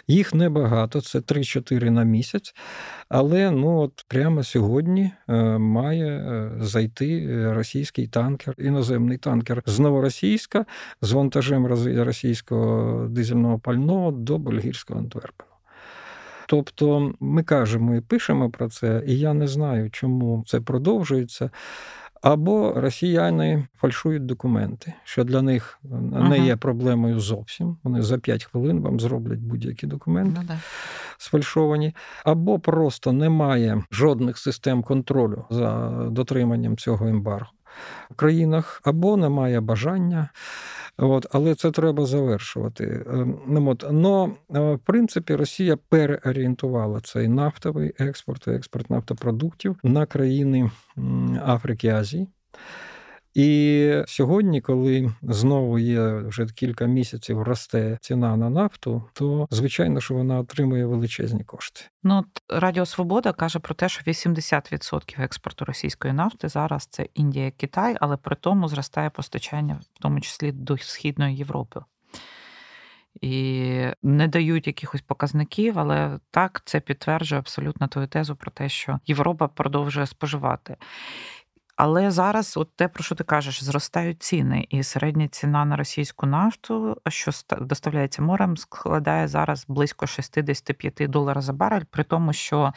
Їх 0.07 0.33
небагато, 0.33 1.01
це 1.01 1.19
3-4 1.19 1.89
на 1.89 2.03
місяць. 2.03 2.55
Але 3.09 3.51
ну 3.51 3.79
от 3.79 4.05
прямо 4.07 4.43
сьогодні 4.43 5.11
е, 5.27 5.57
має 5.57 6.05
е, 6.05 6.51
зайти 6.59 7.27
російський 7.53 8.07
танкер, 8.07 8.55
іноземний 8.57 9.17
танкер 9.17 9.63
з 9.65 9.79
Новоросійська 9.79 10.65
з 11.01 11.11
вантажем 11.11 11.67
російського 12.03 13.07
дизельного 13.07 13.59
пального 13.59 14.11
до 14.11 14.37
Бельгірського 14.37 14.99
Антверпену. 14.99 15.54
Тобто 16.47 17.13
ми 17.19 17.43
кажемо 17.43 17.95
і 17.95 18.01
пишемо 18.01 18.49
про 18.49 18.69
це, 18.69 19.03
і 19.07 19.19
я 19.19 19.33
не 19.33 19.47
знаю, 19.47 19.89
чому 19.89 20.43
це 20.47 20.61
продовжується. 20.61 21.49
Або 22.21 22.73
росіяни 22.75 23.67
фальшують 23.81 24.25
документи, 24.25 24.93
що 25.03 25.23
для 25.23 25.41
них 25.41 25.79
не 26.11 26.39
є 26.39 26.55
проблемою 26.55 27.19
зовсім. 27.19 27.77
Вони 27.83 28.01
за 28.01 28.17
5 28.17 28.43
хвилин 28.43 28.81
вам 28.81 28.99
зроблять 28.99 29.39
будь-які 29.39 29.87
документи 29.87 30.41
ну, 30.49 30.55
сфальшовані, 31.17 31.95
або 32.23 32.59
просто 32.59 33.13
немає 33.13 33.83
жодних 33.91 34.37
систем 34.37 34.83
контролю 34.83 35.45
за 35.49 35.89
дотриманням 36.11 36.77
цього 36.77 37.07
ембарго 37.07 37.51
в 38.11 38.15
країнах, 38.15 38.81
або 38.83 39.17
немає 39.17 39.61
бажання. 39.61 40.29
От, 40.97 41.25
Але 41.31 41.55
це 41.55 41.71
треба 41.71 42.05
завершувати. 42.05 43.05
Ем, 43.09 43.67
от, 43.67 43.85
Но, 43.91 44.35
е, 44.55 44.59
в 44.73 44.79
принципі, 44.79 45.35
Росія 45.35 45.77
переорієнтувала 45.89 47.01
цей 47.01 47.27
нафтовий 47.27 47.93
експорт, 47.99 48.47
експорт 48.47 48.89
нафтопродуктів 48.89 49.79
на 49.83 50.05
країни 50.05 50.71
Африки 51.45 51.89
Азії. 51.89 52.27
І 53.35 53.91
сьогодні, 54.07 54.61
коли 54.61 55.11
знову 55.21 55.79
є 55.79 56.13
вже 56.13 56.45
кілька 56.45 56.85
місяців 56.85 57.41
росте 57.41 57.97
ціна 58.01 58.37
на 58.37 58.49
нафту, 58.49 59.03
то 59.13 59.47
звичайно, 59.51 60.01
що 60.01 60.13
вона 60.13 60.39
отримує 60.39 60.85
величезні 60.85 61.43
кошти. 61.43 61.81
Ну 62.03 62.25
Радіо 62.49 62.85
Свобода 62.85 63.33
каже 63.33 63.59
про 63.59 63.75
те, 63.75 63.89
що 63.89 64.03
80% 64.03 65.23
експорту 65.23 65.65
російської 65.65 66.13
нафти 66.13 66.49
зараз 66.49 66.87
це 66.91 67.07
Індія, 67.13 67.51
Китай, 67.51 67.95
але 68.01 68.17
при 68.17 68.35
тому 68.35 68.67
зростає 68.67 69.09
постачання, 69.09 69.79
в 69.93 69.99
тому 70.01 70.21
числі 70.21 70.51
до 70.51 70.77
Східної 70.77 71.35
Європи. 71.35 71.81
І 73.21 73.87
не 74.03 74.27
дають 74.27 74.67
якихось 74.67 75.01
показників, 75.01 75.79
але 75.79 76.19
так 76.31 76.61
це 76.65 76.79
підтверджує 76.79 77.39
абсолютно 77.39 77.87
твою 77.87 78.07
тезу 78.07 78.35
про 78.35 78.51
те, 78.51 78.69
що 78.69 78.99
Європа 79.05 79.47
продовжує 79.47 80.05
споживати. 80.05 80.75
Але 81.75 82.11
зараз, 82.11 82.57
от 82.57 82.69
те, 82.75 82.87
про 82.87 83.03
що 83.03 83.15
ти 83.15 83.23
кажеш, 83.23 83.63
зростають 83.63 84.23
ціни, 84.23 84.67
і 84.69 84.83
середня 84.83 85.27
ціна 85.27 85.65
на 85.65 85.75
російську 85.75 86.25
нафту, 86.25 86.97
що 87.07 87.31
доставляється 87.61 88.21
морем, 88.21 88.57
складає 88.57 89.27
зараз 89.27 89.65
близько 89.67 90.07
65 90.07 90.93
доларів 91.09 91.41
за 91.41 91.53
барель, 91.53 91.83
при 91.91 92.03
тому, 92.03 92.33
що 92.33 92.73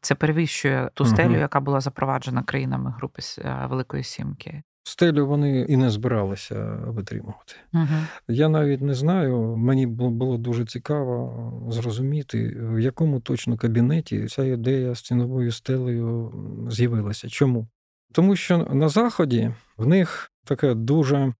це 0.00 0.14
перевищує 0.14 0.90
ту 0.94 1.04
стелю, 1.04 1.30
угу. 1.30 1.38
яка 1.38 1.60
була 1.60 1.80
запроваджена 1.80 2.42
країнами 2.42 2.94
групи 2.96 3.22
е, 3.38 3.66
Великої 3.70 4.04
Сімки. 4.04 4.62
Стелю 4.82 5.26
вони 5.26 5.60
і 5.60 5.76
не 5.76 5.90
збиралися 5.90 6.78
витримувати. 6.86 7.54
Угу. 7.74 7.84
Я 8.28 8.48
навіть 8.48 8.80
не 8.80 8.94
знаю. 8.94 9.56
Мені 9.56 9.86
було 9.86 10.36
дуже 10.36 10.64
цікаво 10.64 11.66
зрозуміти, 11.70 12.56
в 12.60 12.80
якому 12.80 13.20
точно 13.20 13.56
кабінеті 13.56 14.26
ця 14.26 14.44
ідея 14.44 14.94
з 14.94 15.02
ціновою 15.02 15.52
стелею 15.52 16.32
з'явилася. 16.70 17.28
Чому? 17.28 17.66
Тому 18.12 18.36
що 18.36 18.58
на 18.58 18.88
Заході 18.88 19.50
в 19.76 19.86
них 19.86 20.32
таке 20.44 20.74
дуже 20.74 21.34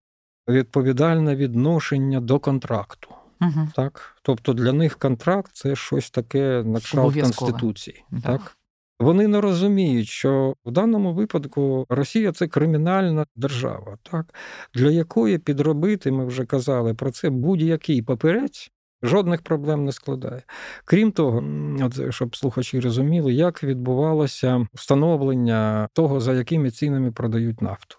відповідальне 0.47 1.35
відношення 1.35 2.19
до 2.19 2.39
контракту. 2.39 3.09
Угу. 3.41 3.69
Так? 3.75 4.15
Тобто 4.21 4.53
для 4.53 4.73
них 4.73 4.97
контракт 4.97 5.51
це 5.53 5.75
щось 5.75 6.09
таке 6.09 6.63
на 6.63 6.79
кшталт 6.79 7.21
Конституції. 7.21 8.03
Да. 8.11 8.21
Так? 8.21 8.57
Вони 8.99 9.27
не 9.27 9.41
розуміють, 9.41 10.07
що 10.07 10.55
в 10.65 10.71
даному 10.71 11.13
випадку 11.13 11.85
Росія 11.89 12.31
це 12.31 12.47
кримінальна 12.47 13.25
держава, 13.35 13.97
так? 14.03 14.33
для 14.73 14.89
якої 14.89 15.37
підробити, 15.37 16.11
ми 16.11 16.25
вже 16.25 16.45
казали 16.45 16.93
про 16.93 17.11
це 17.11 17.29
будь-який 17.29 18.01
папірець 18.01 18.71
Жодних 19.03 19.41
проблем 19.41 19.85
не 19.85 19.91
складає. 19.91 20.41
Крім 20.85 21.11
того, 21.11 21.43
от, 21.81 22.13
щоб 22.13 22.35
слухачі 22.35 22.79
розуміли, 22.79 23.33
як 23.33 23.63
відбувалося 23.63 24.67
встановлення 24.73 25.87
того, 25.93 26.19
за 26.19 26.33
якими 26.33 26.71
цінами 26.71 27.11
продають 27.11 27.61
нафту. 27.61 27.97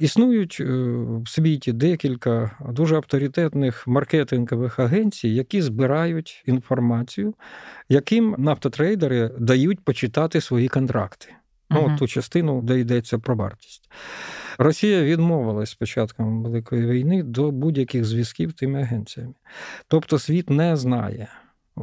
Існують 0.00 0.56
е, 0.60 0.64
в 1.22 1.28
світі 1.28 1.72
декілька 1.72 2.50
дуже 2.68 2.96
авторитетних 2.96 3.86
маркетингових 3.86 4.78
агенцій, 4.78 5.28
які 5.28 5.62
збирають 5.62 6.42
інформацію, 6.46 7.34
яким 7.88 8.34
нафтотрейдери 8.38 9.30
дають 9.38 9.80
почитати 9.84 10.40
свої 10.40 10.68
контракти. 10.68 11.34
Ну, 11.70 11.80
uh-huh. 11.80 11.98
ту 11.98 12.06
частину, 12.06 12.62
де 12.62 12.80
йдеться 12.80 13.18
про 13.18 13.36
вартість. 13.36 13.90
Росія 14.58 15.02
відмовилась 15.02 15.70
з 15.70 15.74
початком 15.74 16.42
Великої 16.42 16.86
війни 16.86 17.22
до 17.22 17.50
будь-яких 17.50 18.04
зв'язків 18.04 18.52
тими 18.52 18.82
агенціями. 18.82 19.34
Тобто 19.88 20.18
світ 20.18 20.50
не 20.50 20.76
знає. 20.76 21.28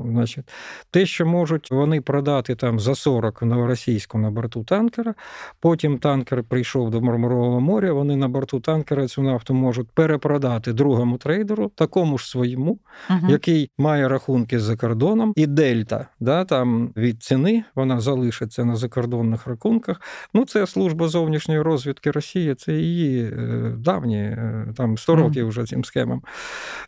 Значить, 0.06 0.46
Те, 0.92 1.06
що 1.06 1.26
можуть 1.26 1.72
вони 1.72 2.02
продати 2.02 2.56
там 2.56 2.80
за 2.80 2.96
40 2.96 3.42
в 3.42 3.46
новоросійську 3.46 4.18
на 4.18 4.32
борту 4.32 4.64
танкера, 4.64 5.14
потім 5.60 5.98
танкер 5.98 6.44
прийшов 6.44 6.92
до 6.92 7.02
Мармурового 7.02 7.60
моря, 7.60 7.94
вони 7.94 8.16
на 8.16 8.28
борту 8.28 8.60
танкера 8.60 9.08
цю 9.08 9.22
нафту 9.22 9.54
можуть 9.54 9.92
перепродати 9.92 10.74
другому 10.74 11.18
трейдеру, 11.18 11.72
такому 11.76 12.18
ж 12.18 12.30
своєму, 12.30 12.80
uh 13.10 13.30
який 13.30 13.70
має 13.78 14.08
рахунки 14.08 14.60
за 14.60 14.76
кордоном, 14.78 15.34
і 15.36 15.48
дельта 15.48 16.08
да, 16.20 16.46
там 16.46 16.92
від 16.98 17.24
ціни 17.24 17.64
вона 17.76 18.00
залишиться 18.00 18.66
на 18.66 18.76
закордонних 18.76 19.48
рахунках. 19.48 20.02
Ну, 20.34 20.46
це 20.46 20.68
служба 20.68 21.08
зовнішньої 21.08 21.62
розвідки 21.62 22.12
Росії, 22.12 22.56
це 22.56 22.74
її 22.74 23.24
е, 23.24 23.74
давні 23.78 24.18
е, 24.18 24.68
там 24.78 24.98
100 24.98 25.16
років 25.16 25.48
вже 25.48 25.66
цим 25.66 25.86
схемам. 25.86 26.22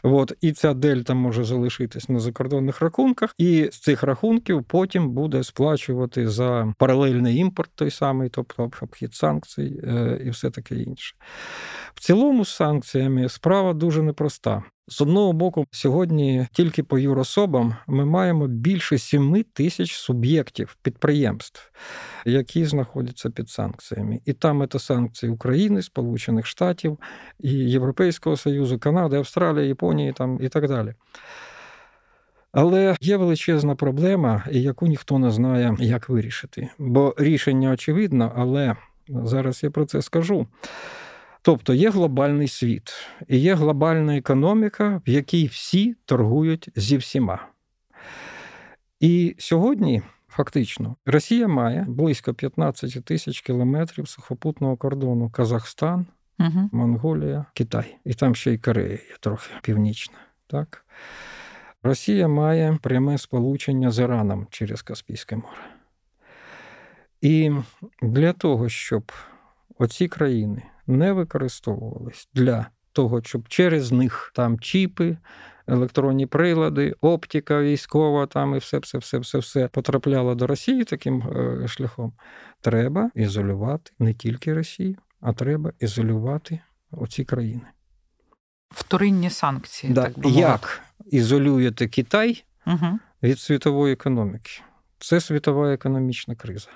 От, 0.04 0.34
І 0.42 0.52
ця 0.52 0.74
дельта 0.74 1.14
може 1.14 1.44
залишитись 1.44 2.10
на 2.10 2.20
закордонних 2.20 2.82
рахунках 2.82 2.97
рахунках, 2.98 3.36
і 3.38 3.70
з 3.72 3.80
цих 3.80 4.04
рахунків 4.04 4.64
потім 4.64 5.10
буде 5.10 5.44
сплачувати 5.44 6.30
за 6.30 6.74
паралельний 6.78 7.38
імпорт 7.38 7.72
той 7.76 7.92
самий, 7.92 8.30
тобто 8.30 8.72
обхід 8.82 9.14
санкцій 9.14 9.82
е, 9.84 10.22
і 10.26 10.30
все 10.30 10.50
таке 10.50 10.76
інше. 10.76 11.16
В 11.94 12.00
цілому 12.00 12.46
з 12.46 12.56
санкціями 12.56 13.30
справа 13.30 13.74
дуже 13.74 14.04
непроста. 14.04 14.64
З 14.90 15.02
одного 15.02 15.34
боку, 15.34 15.66
сьогодні 15.72 16.48
тільки 16.52 16.84
по 16.84 17.00
юрособам 17.00 17.76
ми 17.88 18.06
маємо 18.06 18.48
більше 18.48 18.98
7 18.98 19.46
тисяч 19.54 19.92
суб'єктів 19.94 20.78
підприємств, 20.82 21.72
які 22.26 22.66
знаходяться 22.66 23.30
під 23.30 23.50
санкціями. 23.50 24.20
І 24.26 24.34
там 24.34 24.68
це 24.70 24.80
санкції 24.80 25.32
України, 25.32 25.82
Сполучених 25.82 26.46
Штатів, 26.46 27.00
і 27.40 27.50
Європейського 27.50 28.38
Союзу, 28.38 28.80
Канади, 28.80 29.18
Австралії, 29.18 29.68
Японії 29.68 30.14
там 30.14 30.40
і 30.42 30.50
так 30.50 30.68
далі. 30.68 30.94
Але 32.58 32.96
є 33.02 33.18
величезна 33.18 33.76
проблема, 33.76 34.44
яку 34.52 34.88
ніхто 34.88 35.20
не 35.20 35.32
знає, 35.32 35.76
як 35.80 36.10
вирішити. 36.10 36.70
Бо 36.78 37.16
рішення 37.18 37.72
очевидно, 37.72 38.34
але 38.36 38.76
зараз 39.08 39.64
я 39.64 39.70
про 39.72 39.86
це 39.86 40.02
скажу. 40.02 40.48
Тобто 41.42 41.74
є 41.74 41.90
глобальний 41.90 42.48
світ 42.48 42.94
і 43.28 43.38
є 43.38 43.56
глобальна 43.56 44.18
економіка, 44.18 45.02
в 45.08 45.10
якій 45.10 45.48
всі 45.48 45.96
торгують 46.06 46.70
зі 46.76 46.98
всіма. 46.98 47.48
І 49.00 49.36
сьогодні. 49.38 50.02
Фактично, 50.30 50.96
Росія 51.06 51.48
має 51.48 51.86
близько 51.88 52.34
15 52.34 53.06
тисяч 53.06 53.42
кілометрів 53.42 54.08
сухопутного 54.08 54.78
кордону 54.78 55.30
Казахстан, 55.30 56.06
угу. 56.40 56.70
Монголія, 56.72 57.46
Китай. 57.54 57.98
І 58.06 58.14
там 58.14 58.36
ще 58.36 58.54
й 58.54 58.58
Корея 58.58 58.92
є 58.92 59.18
трохи 59.20 59.54
північна. 59.64 60.18
Так? 60.48 60.86
Росія 61.84 62.28
має 62.28 62.78
пряме 62.82 63.18
сполучення 63.18 63.92
з 63.92 64.00
Іраном 64.00 64.48
через 64.50 64.82
Каспійське 64.82 65.36
море. 65.36 65.78
І 67.22 67.52
для 68.02 68.34
того, 68.34 68.70
щоб 68.70 69.12
оці 69.78 70.08
країни 70.08 70.64
не 70.88 71.14
використовувались 71.14 72.30
для 72.34 72.66
того, 72.92 73.24
щоб 73.24 73.48
через 73.48 73.92
них 73.92 74.32
там 74.36 74.60
чіпи, 74.60 75.18
електронні 75.68 76.26
прилади, 76.26 76.96
оптика 77.02 77.62
військова, 77.62 78.26
там 78.26 78.56
і 78.56 78.58
все, 78.58 78.80
все, 78.80 78.98
все, 78.98 79.18
все, 79.18 79.38
все 79.38 79.68
потрапляло 79.68 80.36
до 80.36 80.48
Росії 80.48 80.84
таким 80.84 81.22
е, 81.22 81.68
шляхом. 81.68 82.14
Треба 82.62 83.12
ізолювати 83.16 83.92
не 84.00 84.14
тільки 84.14 84.54
Росію, 84.54 84.96
а 85.22 85.34
треба 85.34 85.72
ізолювати 85.80 86.60
оці 86.92 87.26
країни. 87.26 87.68
Вторинні 88.70 89.30
санкції. 89.30 89.94
Да. 89.94 90.04
так 90.04 90.20
би 90.20 90.30
Як 90.30 90.82
ізолюєте 91.12 91.88
Китай 91.88 92.44
угу. 92.68 93.00
від 93.24 93.40
світової 93.40 93.94
економіки? 93.94 94.52
Це 95.00 95.22
світова 95.22 95.74
економічна 95.74 96.36
криза. 96.36 96.70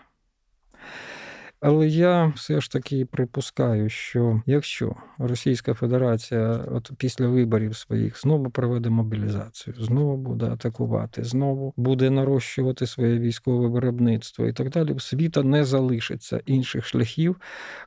Але 1.61 1.87
я 1.87 2.33
все 2.35 2.61
ж 2.61 2.71
таки 2.71 3.05
припускаю, 3.05 3.89
що 3.89 4.41
якщо 4.45 4.95
Російська 5.17 5.73
Федерація 5.73 6.65
от 6.71 6.91
після 6.97 7.27
виборів 7.27 7.75
своїх 7.75 8.21
знову 8.21 8.49
проведе 8.49 8.89
мобілізацію, 8.89 9.75
знову 9.79 10.17
буде 10.17 10.45
атакувати, 10.45 11.23
знову 11.23 11.73
буде 11.77 12.09
нарощувати 12.09 12.87
своє 12.87 13.19
військове 13.19 13.67
виробництво 13.67 14.47
і 14.47 14.53
так 14.53 14.69
далі, 14.69 14.93
в 14.93 15.01
світа 15.01 15.43
не 15.43 15.65
залишиться 15.65 16.41
інших 16.45 16.85
шляхів, 16.85 17.41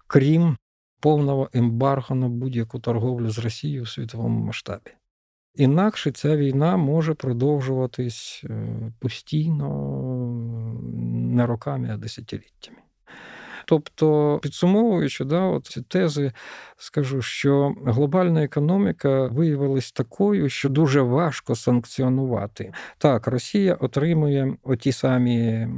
крім 0.06 0.56
повного 1.00 1.50
ембарго 1.52 2.14
на 2.14 2.28
будь-яку 2.28 2.80
торговлю 2.80 3.30
з 3.30 3.38
Росією 3.38 3.82
в 3.82 3.88
світовому 3.88 4.46
масштабі. 4.46 4.90
Інакше 5.54 6.10
ця 6.10 6.36
війна 6.36 6.76
може 6.76 7.14
продовжуватись 7.14 8.44
е, 8.44 8.92
постійно 8.98 9.68
не 11.12 11.46
роками, 11.46 11.90
а 11.92 11.96
десятиліттями. 11.96 12.78
Тобто, 13.66 14.38
підсумовуючи, 14.42 15.24
да, 15.24 15.40
от 15.40 15.66
ці 15.66 15.82
тези, 15.82 16.32
скажу, 16.76 17.22
що 17.22 17.74
глобальна 17.86 18.44
економіка 18.44 19.26
виявилась 19.26 19.92
такою, 19.92 20.48
що 20.48 20.68
дуже 20.68 21.00
важко 21.00 21.54
санкціонувати. 21.54 22.72
Так, 22.98 23.26
Росія 23.26 23.74
отримує 23.74 24.56
оті 24.62 24.92
самі 24.92 25.68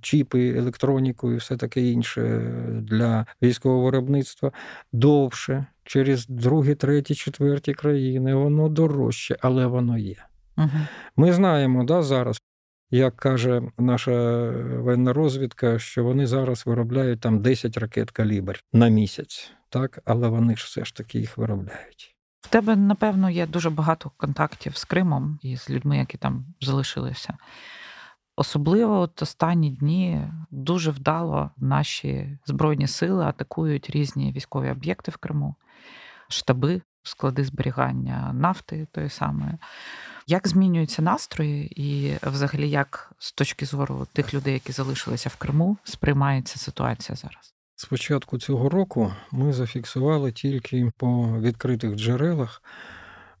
чіпи, 0.00 0.48
електроніку 0.48 1.32
і 1.32 1.36
все 1.36 1.56
таке 1.56 1.80
інше 1.80 2.52
для 2.82 3.26
військового 3.42 3.82
виробництва 3.82 4.52
довше. 4.92 5.66
Через 5.84 6.26
другі, 6.26 6.74
треті, 6.74 7.14
четверті 7.14 7.74
країни 7.74 8.34
воно 8.34 8.68
дорожче, 8.68 9.36
але 9.40 9.66
воно 9.66 9.98
є. 9.98 10.16
Угу. 10.58 10.68
Ми 11.16 11.32
знаємо 11.32 11.84
да, 11.84 12.02
зараз, 12.02 12.42
як 12.90 13.16
каже 13.16 13.62
наша 13.78 14.50
воєнна 14.78 15.12
розвідка, 15.12 15.78
що 15.78 16.04
вони 16.04 16.26
зараз 16.26 16.66
виробляють 16.66 17.20
там 17.20 17.42
10 17.42 17.76
ракет 17.76 18.10
калібр 18.10 18.60
на 18.72 18.88
місяць, 18.88 19.52
так 19.68 19.98
але 20.04 20.28
вони 20.28 20.56
ж 20.56 20.64
все 20.64 20.84
ж 20.84 20.94
таки 20.94 21.18
їх 21.18 21.38
виробляють. 21.38 22.16
В 22.40 22.48
тебе, 22.48 22.76
напевно, 22.76 23.30
є 23.30 23.46
дуже 23.46 23.70
багато 23.70 24.10
контактів 24.16 24.76
з 24.76 24.84
Кримом 24.84 25.38
і 25.42 25.56
з 25.56 25.70
людьми, 25.70 25.98
які 25.98 26.18
там 26.18 26.46
залишилися. 26.60 27.38
Особливо 28.36 29.00
от 29.00 29.22
останні 29.22 29.70
дні 29.70 30.28
дуже 30.50 30.90
вдало 30.90 31.50
наші 31.56 32.38
збройні 32.46 32.86
сили 32.86 33.24
атакують 33.24 33.90
різні 33.90 34.32
військові 34.32 34.70
об'єкти 34.70 35.10
в 35.10 35.16
Криму, 35.16 35.54
штаби, 36.28 36.82
склади 37.02 37.44
зберігання 37.44 38.32
нафти 38.32 38.86
тої 38.92 39.08
самої. 39.08 39.52
Як 40.26 40.48
змінюються 40.48 41.02
настрої, 41.02 41.82
і 41.82 42.16
взагалі, 42.22 42.70
як 42.70 43.12
з 43.18 43.32
точки 43.32 43.66
зору 43.66 44.06
тих 44.12 44.34
людей, 44.34 44.52
які 44.52 44.72
залишилися 44.72 45.28
в 45.28 45.36
Криму, 45.36 45.76
сприймається 45.84 46.58
ситуація 46.58 47.16
зараз? 47.16 47.54
З 47.76 47.84
початку 47.84 48.38
цього 48.38 48.68
року 48.68 49.12
ми 49.30 49.52
зафіксували 49.52 50.32
тільки 50.32 50.90
по 50.96 51.40
відкритих 51.40 51.94
джерелах 51.94 52.62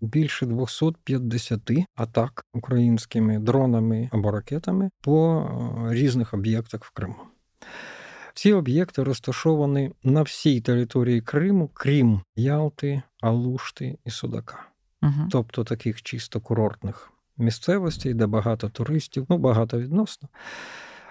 більше 0.00 0.46
250 0.46 1.60
атак 1.94 2.44
українськими 2.52 3.38
дронами 3.38 4.08
або 4.12 4.30
ракетами 4.30 4.90
по 5.00 5.42
е, 5.90 5.94
різних 5.94 6.34
об'єктах 6.34 6.84
в 6.84 6.90
Криму. 6.90 7.16
Ці 8.34 8.52
об'єкти 8.52 9.02
розташовані 9.02 9.92
на 10.02 10.22
всій 10.22 10.60
території 10.60 11.20
Криму, 11.20 11.70
крім 11.74 12.20
Ялти, 12.36 13.02
Алушти 13.20 13.98
і 14.04 14.10
Судака 14.10 14.69
угу. 15.02 15.28
тобто 15.30 15.64
таких 15.64 16.02
чисто 16.02 16.40
курортних 16.40 17.12
місцевостей, 17.36 18.14
де 18.14 18.26
багато 18.26 18.68
туристів, 18.68 19.26
ну 19.28 19.38
багато 19.38 19.78
відносно. 19.78 20.28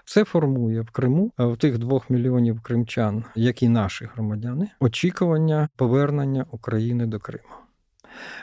Це 0.05 0.23
формує 0.23 0.81
в 0.81 0.89
Криму 0.89 1.31
в 1.37 1.57
тих 1.57 1.77
двох 1.77 2.09
мільйонів 2.09 2.61
кримчан, 2.61 3.23
як 3.35 3.63
і 3.63 3.69
наші 3.69 4.09
громадяни, 4.13 4.67
очікування 4.79 5.69
повернення 5.75 6.45
України 6.51 7.05
до 7.05 7.19
Криму. 7.19 7.49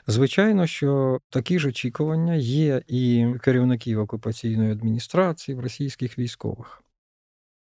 Звичайно, 0.06 0.66
що 0.66 1.20
такі 1.30 1.58
ж 1.58 1.68
очікування 1.68 2.34
є 2.34 2.82
і 2.88 3.26
керівників 3.42 4.00
окупаційної 4.00 4.72
адміністрації 4.72 5.56
в 5.56 5.60
російських 5.60 6.18
військових. 6.18 6.82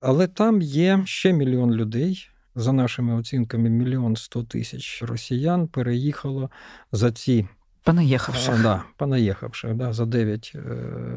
Але 0.01 0.27
там 0.27 0.63
є 0.63 1.03
ще 1.05 1.33
мільйон 1.33 1.73
людей. 1.73 2.29
За 2.59 2.73
нашими 2.73 3.15
оцінками, 3.15 3.71
мільйон 3.71 4.17
сто 4.17 4.43
тисяч 4.43 5.03
росіян 5.03 5.69
переїхало 5.69 6.51
за 6.93 7.13
ці 7.13 7.49
Понаїхавши. 7.87 8.53
А, 8.53 8.63
да, 8.63 8.83
понаїхавши 8.97 9.69
да, 9.69 9.93
за 9.93 10.07
9 10.07 10.53
е, 10.55 10.61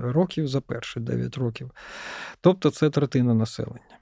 років, 0.01 0.47
за 0.47 0.61
перші 0.61 0.99
9 0.99 1.37
років. 1.37 1.71
Тобто 2.41 2.69
це 2.69 2.89
третина 2.89 3.33
населення. 3.33 3.99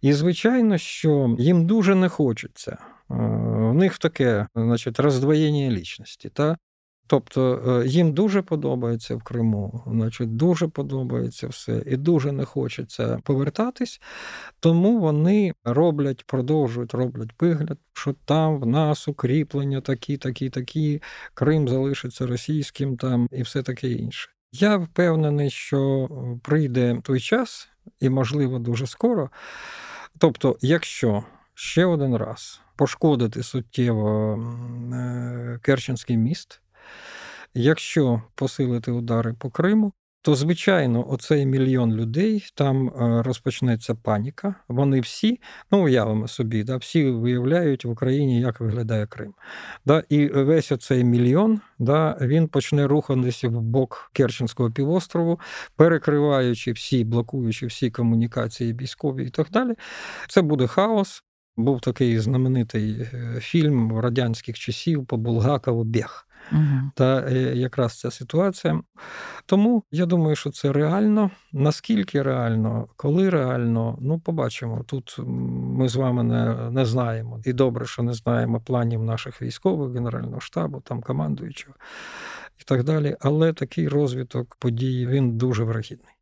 І, 0.00 0.12
звичайно, 0.12 0.78
що 0.78 1.36
їм 1.38 1.66
дуже 1.66 1.94
не 1.94 2.08
хочеться. 2.08 2.78
В 3.08 3.74
них 3.74 3.98
таке 3.98 4.46
значить, 4.54 5.00
роздвоєння 5.00 5.70
лічності. 5.70 6.28
Та? 6.28 6.56
Тобто 7.10 7.62
е, 7.82 7.88
їм 7.88 8.12
дуже 8.12 8.42
подобається 8.42 9.16
в 9.16 9.22
Криму, 9.22 9.82
значить, 9.86 10.36
дуже 10.36 10.68
подобається 10.68 11.48
все, 11.48 11.82
і 11.86 11.96
дуже 11.96 12.32
не 12.32 12.44
хочеться 12.44 13.18
повертатись, 13.24 14.00
тому 14.60 14.98
вони 14.98 15.52
роблять, 15.64 16.24
продовжують 16.26 16.94
роблять 16.94 17.30
вигляд, 17.40 17.78
що 17.92 18.14
там 18.24 18.60
в 18.60 18.66
нас 18.66 19.08
укріплення 19.08 19.80
такі, 19.80 20.16
такі, 20.16 20.50
такі, 20.50 21.02
Крим 21.34 21.68
залишиться 21.68 22.26
російським 22.26 22.96
там 22.96 23.28
і 23.32 23.42
все 23.42 23.62
таке 23.62 23.88
інше. 23.90 24.30
Я 24.52 24.76
впевнений, 24.76 25.50
що 25.50 26.08
прийде 26.42 27.00
той 27.04 27.20
час, 27.20 27.68
і, 28.00 28.10
можливо, 28.10 28.58
дуже 28.58 28.86
скоро. 28.86 29.30
Тобто, 30.18 30.56
якщо 30.60 31.24
ще 31.54 31.84
один 31.84 32.16
раз 32.16 32.60
пошкодити 32.76 33.42
суттєво 33.42 34.38
е, 34.92 35.58
Керченський 35.62 36.16
міст. 36.16 36.60
Якщо 37.54 38.22
посилити 38.34 38.90
удари 38.90 39.34
по 39.34 39.50
Криму, 39.50 39.92
то 40.22 40.34
звичайно 40.34 41.10
оцей 41.10 41.46
мільйон 41.46 41.94
людей 41.94 42.46
там 42.54 42.88
е, 42.88 43.22
розпочнеться 43.22 43.94
паніка. 43.94 44.54
Вони 44.68 45.00
всі, 45.00 45.40
ну 45.70 45.84
уявимо 45.84 46.28
собі, 46.28 46.62
да, 46.62 46.76
всі 46.76 47.10
виявляють 47.10 47.84
в 47.84 47.90
Україні, 47.90 48.40
як 48.40 48.60
виглядає 48.60 49.06
Крим. 49.06 49.34
Да, 49.84 50.02
І 50.08 50.26
весь 50.26 50.72
оцей 50.72 51.04
мільйон 51.04 51.60
да, 51.78 52.18
він 52.20 52.48
почне 52.48 52.86
рухатися 52.86 53.48
в 53.48 53.60
бок 53.62 54.10
Керченського 54.12 54.70
півострову, 54.70 55.40
перекриваючи 55.76 56.72
всі, 56.72 57.04
блокуючи 57.04 57.66
всі 57.66 57.90
комунікації 57.90 58.72
військові 58.72 59.26
і 59.26 59.30
так 59.30 59.50
далі. 59.50 59.74
Це 60.28 60.42
буде 60.42 60.66
хаос. 60.66 61.22
Був 61.56 61.80
такий 61.80 62.18
знаменитий 62.18 63.00
е, 63.00 63.40
фільм 63.40 63.98
радянських 63.98 64.58
часів 64.58 65.06
по 65.06 65.16
Булгакову 65.16 65.84
Бег. 65.84 66.26
Угу. 66.52 66.90
Та 66.94 67.20
е, 67.20 67.32
якраз 67.56 67.98
ця 67.98 68.10
ситуація. 68.10 68.80
Тому 69.46 69.82
я 69.90 70.06
думаю, 70.06 70.36
що 70.36 70.50
це 70.50 70.72
реально. 70.72 71.30
Наскільки 71.52 72.22
реально, 72.22 72.88
коли 72.96 73.30
реально, 73.30 73.98
ну 74.00 74.20
побачимо. 74.20 74.84
Тут 74.86 75.16
ми 75.26 75.88
з 75.88 75.96
вами 75.96 76.22
не 76.22 76.70
не 76.70 76.84
знаємо. 76.84 77.40
І 77.44 77.52
добре, 77.52 77.86
що 77.86 78.02
не 78.02 78.12
знаємо 78.12 78.60
планів 78.60 79.02
наших 79.02 79.42
військових, 79.42 79.92
Генерального 79.92 80.40
штабу, 80.40 80.80
там 80.80 81.00
командуючого 81.00 81.74
і 82.60 82.64
так 82.64 82.84
далі. 82.84 83.16
Але 83.20 83.52
такий 83.52 83.88
розвиток 83.88 84.56
подій 84.58 85.06
він 85.06 85.36
дуже 85.36 85.64
врахідний. 85.64 86.14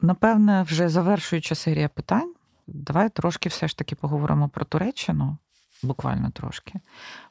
Напевне, 0.00 0.62
вже 0.62 0.88
завершуюча 0.88 1.54
серія 1.54 1.88
питань. 1.88 2.34
Давай 2.66 3.10
трошки 3.10 3.48
все 3.48 3.68
ж 3.68 3.78
таки 3.78 3.94
поговоримо 3.94 4.48
про 4.48 4.64
Туреччину 4.64 5.36
буквально 5.84 6.30
трошки. 6.30 6.80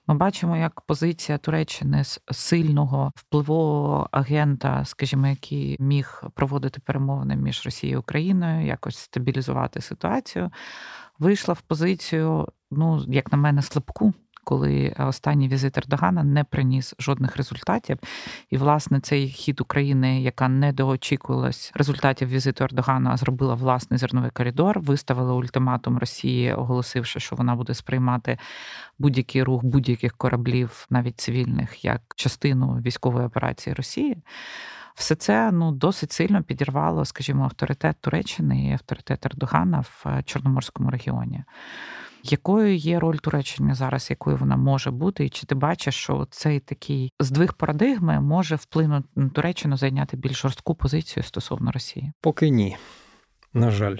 Ми 0.07 0.15
бачимо, 0.15 0.57
як 0.57 0.81
позиція 0.81 1.37
Туреччини 1.37 2.03
з 2.03 2.19
сильного 2.31 3.11
впливового 3.15 4.09
агента, 4.11 4.85
скажімо, 4.85 5.27
який 5.27 5.77
міг 5.79 6.23
проводити 6.33 6.81
перемовини 6.85 7.35
між 7.35 7.65
Росією 7.65 7.97
і 7.97 7.99
Україною, 7.99 8.65
якось 8.65 8.97
стабілізувати 8.97 9.81
ситуацію, 9.81 10.51
вийшла 11.19 11.53
в 11.53 11.61
позицію, 11.61 12.47
ну 12.71 13.05
як 13.07 13.31
на 13.31 13.37
мене, 13.37 13.61
слабку. 13.61 14.13
Коли 14.43 14.95
останній 14.99 15.47
візит 15.47 15.77
Ердогана 15.77 16.23
не 16.23 16.43
приніс 16.43 16.95
жодних 16.99 17.37
результатів. 17.37 17.97
І, 18.49 18.57
власне, 18.57 18.99
цей 18.99 19.27
хід 19.27 19.61
України, 19.61 20.21
яка 20.21 20.47
не 20.47 20.73
доочікувалась 20.73 21.71
результатів 21.75 22.27
візиту 22.27 22.63
Ердогана, 22.63 23.17
зробила 23.17 23.55
власний 23.55 23.97
зерновий 23.97 24.31
коридор, 24.31 24.79
виставила 24.79 25.33
ультиматум 25.33 25.97
Росії, 25.97 26.53
оголосивши, 26.53 27.19
що 27.19 27.35
вона 27.35 27.55
буде 27.55 27.73
сприймати 27.73 28.37
будь-який 28.99 29.43
рух 29.43 29.63
будь-яких 29.63 30.17
кораблів, 30.17 30.87
навіть 30.89 31.19
цивільних, 31.19 31.85
як 31.85 32.01
частину 32.15 32.81
військової 32.85 33.25
операції 33.25 33.73
Росії. 33.73 34.17
Все 34.95 35.15
це 35.15 35.51
ну 35.51 35.71
досить 35.71 36.11
сильно 36.11 36.43
підірвало, 36.43 37.05
скажімо, 37.05 37.43
авторитет 37.43 37.95
Туреччини 38.01 38.67
і 38.67 38.73
авторитет 38.73 39.25
Ердогана 39.25 39.79
в 39.79 40.03
е, 40.05 40.23
Чорноморському 40.23 40.89
регіоні. 40.89 41.43
Якою 42.23 42.75
є 42.75 42.99
роль 42.99 43.15
Туреччини 43.15 43.75
зараз, 43.75 44.09
якою 44.09 44.37
вона 44.37 44.57
може 44.57 44.91
бути, 44.91 45.25
і 45.25 45.29
чи 45.29 45.45
ти 45.45 45.55
бачиш, 45.55 45.95
що 45.95 46.27
цей 46.31 46.59
такий 46.59 47.11
здвиг 47.19 47.53
парадигми 47.53 48.19
може 48.19 48.55
вплинути 48.55 49.07
на 49.15 49.29
Туреччину 49.29 49.77
зайняти 49.77 50.17
більш 50.17 50.41
жорстку 50.41 50.75
позицію 50.75 51.23
стосовно 51.23 51.71
Росії? 51.71 52.11
Поки 52.21 52.49
ні, 52.49 52.77
на 53.53 53.71
жаль. 53.71 53.97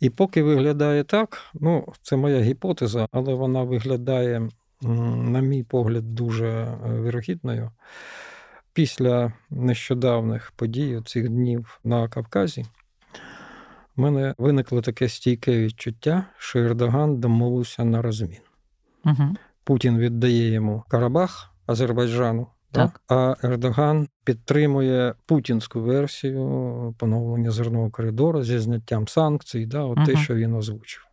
І 0.00 0.10
поки 0.10 0.42
виглядає 0.42 1.04
так, 1.04 1.38
ну 1.54 1.92
це 2.02 2.16
моя 2.16 2.40
гіпотеза, 2.40 3.08
але 3.12 3.34
вона 3.34 3.62
виглядає, 3.62 4.48
на 4.82 5.40
мій 5.40 5.62
погляд, 5.62 6.14
дуже 6.14 6.48
е, 6.48 6.78
вірогідною. 7.02 7.70
Після 8.78 9.32
нещодавних 9.50 10.52
подій 10.56 11.00
цих 11.06 11.28
днів 11.28 11.80
на 11.84 12.08
Кавказі 12.08 12.66
в 13.96 14.00
мене 14.00 14.34
виникло 14.38 14.80
таке 14.80 15.08
стійке 15.08 15.58
відчуття, 15.58 16.24
що 16.38 16.58
Ердоган 16.58 17.20
домовився 17.20 17.84
на 17.84 18.02
розмін. 18.02 18.40
Угу. 19.04 19.36
Путін 19.64 19.98
віддає 19.98 20.52
йому 20.52 20.84
Карабах 20.88 21.54
Азербайджану, 21.66 22.46
так. 22.72 23.00
а 23.08 23.34
Ердоган 23.42 24.08
підтримує 24.24 25.14
путінську 25.26 25.80
версію 25.80 26.94
поновлення 26.98 27.50
зернового 27.50 27.90
коридору 27.90 28.42
зі 28.42 28.58
зняттям 28.58 29.08
санкцій, 29.08 29.66
да, 29.66 29.80
от 29.80 29.98
угу. 29.98 30.06
те, 30.06 30.16
що 30.16 30.34
він 30.34 30.54
озвучив. 30.54 31.06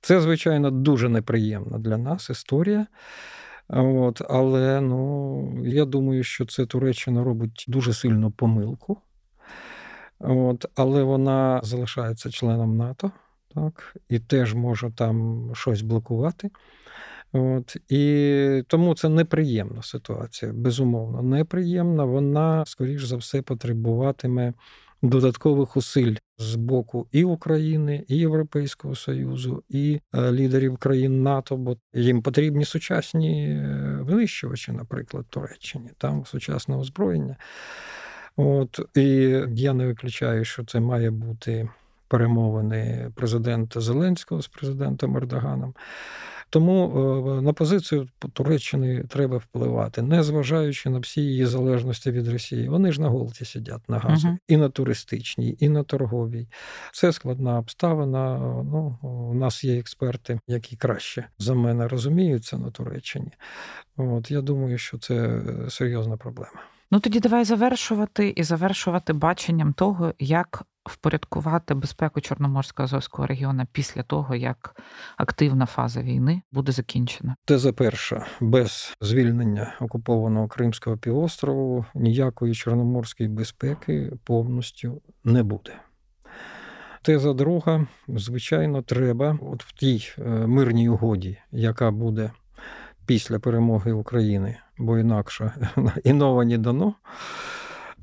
Це, 0.00 0.20
звичайно, 0.20 0.70
дуже 0.70 1.08
неприємна 1.08 1.78
для 1.78 1.96
нас 1.96 2.30
історія. 2.30 2.86
От, 3.72 4.22
Але 4.28 4.80
ну, 4.80 5.62
я 5.64 5.84
думаю, 5.84 6.24
що 6.24 6.46
це 6.46 6.66
Туреччина 6.66 7.24
робить 7.24 7.64
дуже 7.68 7.92
сильну 7.92 8.30
помилку. 8.30 8.98
От, 10.18 10.66
Але 10.74 11.02
вона 11.02 11.60
залишається 11.62 12.30
членом 12.30 12.76
НАТО, 12.76 13.10
так, 13.54 13.96
і 14.08 14.18
теж 14.18 14.54
може 14.54 14.90
там 14.90 15.48
щось 15.54 15.82
блокувати. 15.82 16.50
От, 17.32 17.76
І 17.88 18.64
тому 18.66 18.94
це 18.94 19.08
неприємна 19.08 19.82
ситуація, 19.82 20.52
безумовно, 20.52 21.22
неприємна. 21.22 22.04
Вона, 22.04 22.64
скоріш 22.66 23.04
за 23.04 23.16
все, 23.16 23.42
потребуватиме 23.42 24.52
додаткових 25.02 25.76
усиль 25.76 26.16
з 26.38 26.54
боку 26.54 27.06
і 27.12 27.24
України, 27.24 28.04
і 28.08 28.16
Європейського 28.16 28.94
Союзу, 28.94 29.62
і 29.68 30.00
е, 30.14 30.32
лідерів 30.32 30.76
країн 30.76 31.22
НАТО, 31.22 31.56
бо 31.56 31.76
їм 31.94 32.22
потрібні 32.22 32.64
сучасні 32.64 33.48
е, 33.48 33.98
винищувачі, 34.00 34.72
наприклад, 34.72 35.26
Туреччині, 35.30 35.90
там 35.98 36.26
сучасне 36.26 36.76
озброєння. 36.76 37.36
От 38.36 38.80
і 38.94 39.02
я 39.54 39.72
не 39.72 39.86
виключаю, 39.86 40.44
що 40.44 40.64
це 40.64 40.80
має 40.80 41.10
бути 41.10 41.68
перемовини 42.08 43.10
президента 43.14 43.80
Зеленського 43.80 44.42
з 44.42 44.48
президентом 44.48 45.16
Ердоганом. 45.16 45.74
Тому 46.52 46.92
е, 47.38 47.42
на 47.42 47.52
позицію 47.52 48.08
Туреччини 48.32 49.04
треба 49.08 49.36
впливати, 49.36 50.02
не 50.02 50.22
зважаючи 50.22 50.90
на 50.90 50.98
всі 50.98 51.20
її 51.20 51.46
залежності 51.46 52.10
від 52.10 52.28
Росії. 52.28 52.68
Вони 52.68 52.92
ж 52.92 53.00
на 53.00 53.08
голці 53.08 53.44
сидять 53.44 53.88
на 53.88 53.98
газу 53.98 54.28
uh 54.28 54.36
і 54.48 54.56
на 54.56 54.68
туристичній, 54.68 55.56
і 55.60 55.68
на 55.68 55.82
торговій. 55.82 56.48
Це 56.92 57.12
складна 57.12 57.58
обставина. 57.58 58.38
Ну, 58.72 58.98
У 59.02 59.34
нас 59.34 59.64
є 59.64 59.78
експерти, 59.78 60.40
які 60.46 60.76
краще 60.76 61.28
за 61.38 61.54
мене 61.54 61.88
розуміються 61.88 62.58
на 62.58 62.70
Туреччині. 62.70 63.32
От 63.96 64.30
я 64.30 64.40
думаю, 64.40 64.78
що 64.78 64.98
це 64.98 65.14
е, 65.14 65.70
серйозна 65.70 66.16
проблема. 66.16 66.60
Ну 66.90 67.00
тоді 67.00 67.20
давай 67.20 67.44
завершувати 67.44 68.32
і 68.36 68.42
завершувати 68.42 69.12
баченням 69.12 69.72
того, 69.72 70.14
як 70.18 70.64
впорядкувати 70.84 71.74
безпеку 71.74 72.20
Чорноморського 72.20 72.84
Азовського 72.84 73.26
регіону 73.26 73.66
після 73.72 74.02
того, 74.02 74.34
як 74.34 74.82
активна 75.16 75.66
фаза 75.66 76.02
війни 76.02 76.42
буде 76.52 76.72
закінчена. 76.72 77.36
Теза 77.44 77.72
перша 77.72 78.26
без 78.40 78.96
звільнення 79.00 79.74
окупованого 79.80 80.48
Кримського 80.48 80.96
півострову 80.96 81.84
ніякої 81.94 82.54
чорноморської 82.54 83.28
безпеки 83.28 84.12
повністю 84.24 85.02
не 85.24 85.42
буде. 85.42 85.72
Теза 87.02 87.32
друга, 87.32 87.86
звичайно, 88.08 88.82
треба 88.82 89.38
от 89.42 89.64
в 89.64 89.72
тій 89.72 90.08
е, 90.18 90.22
мирній 90.28 90.88
угоді, 90.88 91.38
яка 91.52 91.90
буде 91.90 92.30
після 93.06 93.38
перемоги 93.38 93.92
України, 93.92 94.56
бо 94.78 94.98
інакше 94.98 95.52
іного 96.04 96.44
не 96.44 96.58
дано. 96.58 96.94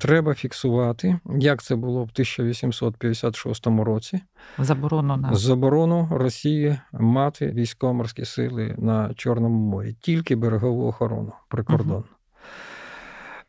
Треба 0.00 0.34
фіксувати, 0.34 1.18
як 1.38 1.62
це 1.62 1.76
було 1.76 2.00
в 2.00 2.10
1856 2.12 3.66
році. 3.66 4.20
Заборону 4.58 5.16
на 5.16 5.34
заборону 5.34 6.08
Росії 6.10 6.78
мати 6.92 7.46
військово-морські 7.50 8.24
сили 8.24 8.74
на 8.78 9.14
Чорному 9.14 9.70
морі, 9.70 9.96
тільки 10.00 10.36
берегову 10.36 10.88
охорону 10.88 11.32
прикордон. 11.48 11.96
Угу. 11.96 12.04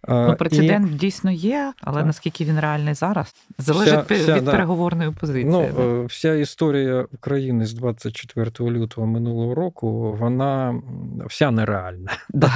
Ну, 0.07 0.35
Прецедент 0.35 0.91
і... 0.91 0.93
дійсно 0.93 1.31
є, 1.31 1.73
але 1.81 1.97
так. 1.97 2.05
наскільки 2.05 2.45
він 2.45 2.59
реальний 2.59 2.93
зараз, 2.93 3.35
залежить 3.57 4.05
вся, 4.05 4.15
вся, 4.15 4.35
від 4.35 4.43
да. 4.43 4.51
переговорної 4.51 5.11
позиції. 5.11 5.45
Ну, 5.45 5.69
да. 5.77 6.05
Вся 6.05 6.33
історія 6.33 7.05
України 7.13 7.65
з 7.65 7.73
24 7.73 8.51
лютого 8.59 9.07
минулого 9.07 9.55
року, 9.55 10.17
вона 10.19 10.81
вся 11.25 11.51
нереальна. 11.51 12.11
Да, 12.29 12.51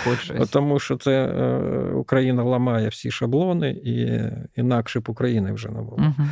Тому 0.50 0.78
що 0.78 0.96
це 0.96 1.24
е, 1.24 1.92
Україна 1.94 2.42
ламає 2.42 2.88
всі 2.88 3.10
шаблони, 3.10 3.70
і 3.70 4.20
інакше 4.60 5.00
б 5.00 5.08
України 5.08 5.52
вже 5.52 5.68
не 5.68 5.80
було. 5.80 5.96
Угу. 5.98 6.28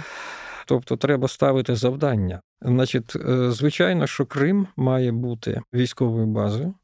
Тобто 0.66 0.96
треба 0.96 1.28
ставити 1.28 1.74
завдання. 1.74 2.40
Значить, 2.62 3.16
е, 3.16 3.50
звичайно, 3.50 4.06
що 4.06 4.26
Крим 4.26 4.66
має 4.76 5.12
бути 5.12 5.60
військовою 5.74 6.26
базою 6.26 6.74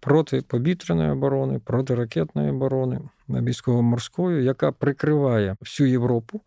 протиповітряної 0.00 1.10
оборони, 1.10 1.58
протиракетної 1.58 2.50
оборони 2.50 3.00
військово-морської, 3.28 4.44
яка 4.44 4.72
прикриває 4.72 5.56
всю 5.60 5.90
Європу 5.90 6.40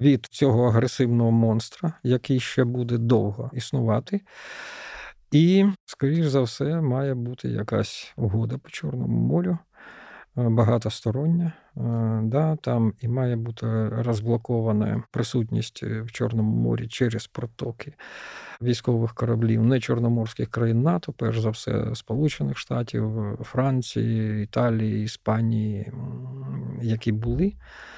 від 0.00 0.26
цього 0.26 0.68
агресивного 0.68 1.30
монстра, 1.30 1.92
який 2.02 2.40
ще 2.40 2.64
буде 2.64 2.98
довго 2.98 3.50
існувати. 3.52 4.20
І, 5.30 5.66
скоріш 5.86 6.26
за 6.26 6.40
все, 6.40 6.80
має 6.80 7.14
бути 7.14 7.48
якась 7.48 8.12
угода 8.16 8.58
по 8.58 8.70
Чорному 8.70 9.18
морю, 9.18 9.58
багатостороння. 10.38 11.52
Е, 11.76 12.20
да, 12.22 12.56
Там 12.56 12.92
і 13.00 13.08
має 13.08 13.36
бути 13.36 13.88
розблокована 13.88 15.02
присутність 15.10 15.82
в 15.82 16.12
Чорному 16.12 16.56
морі 16.56 16.88
через 16.88 17.26
протоки 17.26 17.92
військових 18.62 19.14
кораблів 19.14 19.64
не 19.64 19.80
чорноморських 19.80 20.50
країн 20.50 20.82
НАТО, 20.82 21.12
перш 21.16 21.40
за 21.40 21.50
все, 21.50 21.94
Сполучених 21.94 22.58
Штатів, 22.58 23.36
Франції, 23.42 24.42
Італії, 24.42 25.04
Іспанії, 25.04 25.92
які 26.82 27.12
були, 27.12 27.52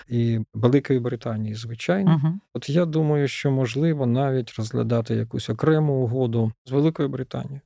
і 0.08 0.40
Великої 0.54 0.98
Британії, 0.98 1.54
звичайно. 1.54 2.20
uh 2.24 2.32
От 2.54 2.68
я 2.68 2.84
думаю, 2.84 3.28
що 3.28 3.50
можливо 3.50 4.06
навіть 4.06 4.54
розглядати 4.58 5.14
якусь 5.14 5.50
окрему 5.50 5.92
угоду 5.92 6.52
з 6.64 6.70
Великою 6.70 7.08
Британією 7.08 7.60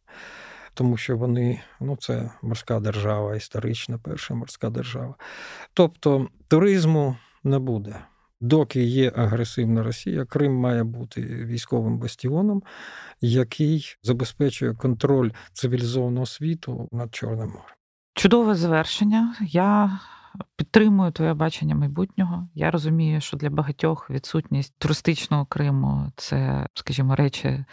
тому 0.74 0.96
що 0.96 1.16
вони 1.16 1.60
ну 1.80 1.96
це 1.96 2.30
морська 2.42 2.80
держава, 2.80 3.36
історична 3.36 3.98
перша 3.98 4.34
морська 4.34 4.70
держава. 4.70 5.14
Тобто 5.74 6.28
туризму 6.48 7.16
не 7.44 7.58
буде. 7.58 7.96
Доки 8.40 8.82
є 8.82 9.12
агресивна 9.16 9.82
Росія, 9.82 10.24
Крим 10.24 10.54
має 10.54 10.84
бути 10.84 11.22
військовим 11.22 11.98
бастіоном, 11.98 12.62
який 13.20 13.96
забезпечує 14.02 14.74
контроль 14.74 15.30
цивілізованого 15.52 16.26
світу 16.26 16.88
над 16.92 17.14
Чорним 17.14 17.48
морем. 17.48 17.74
Чудове 18.14 18.54
завершення. 18.54 19.36
Я 19.40 20.00
підтримую 20.56 21.12
твоє 21.12 21.34
бачення 21.34 21.74
майбутнього. 21.74 22.48
Я 22.54 22.70
розумію, 22.70 23.20
що 23.20 23.36
для 23.36 23.50
багатьох 23.50 24.10
відсутність 24.10 24.74
туристичного 24.78 25.46
Криму 25.46 26.12
це, 26.16 26.66
скажімо, 26.74 27.16
речі, 27.16 27.64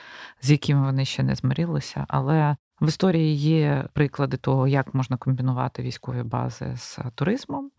з 0.41 0.52
якими 0.52 0.82
вони 0.86 1.06
ще 1.06 1.24
не 1.24 1.36
змирилися, 1.36 2.06
але 2.08 2.56
в 2.82 2.88
історії 2.88 3.36
є 3.36 3.86
приклади 3.93 4.38
того, 4.38 4.67
як 4.67 4.93
можна 4.93 5.17
комбінувати 5.17 5.82
військові 5.82 6.23
бази 6.23 6.75
з 6.75 6.99
туризмом. 7.15 7.71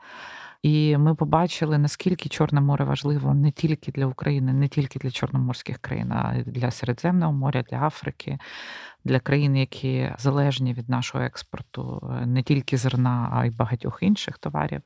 І 0.63 0.97
ми 0.97 1.15
побачили, 1.15 1.79
наскільки 1.79 2.29
Чорне 2.29 2.61
море 2.61 2.85
важливо 2.85 3.35
не 3.35 3.51
тільки 3.51 3.93
для 3.93 4.07
України, 4.07 4.53
не 4.53 4.69
тільки 4.69 4.99
для 4.99 5.11
чорноморських 5.11 5.79
країн, 5.79 6.13
а 6.13 6.35
й 6.37 6.43
для 6.43 6.71
Середземного 6.71 7.33
моря, 7.33 7.65
для 7.71 7.87
Африки, 7.87 8.39
для 9.05 9.21
країн, 9.21 9.57
які 9.57 10.13
залежні 10.19 10.75
від 10.75 10.89
нашого 10.89 11.25
експорту, 11.25 12.13
не 12.27 12.43
тільки 12.43 12.77
зерна, 12.77 13.29
а 13.33 13.47
й 13.47 13.51
багатьох 13.51 13.99
інших 14.03 14.39
товарів. 14.39 14.81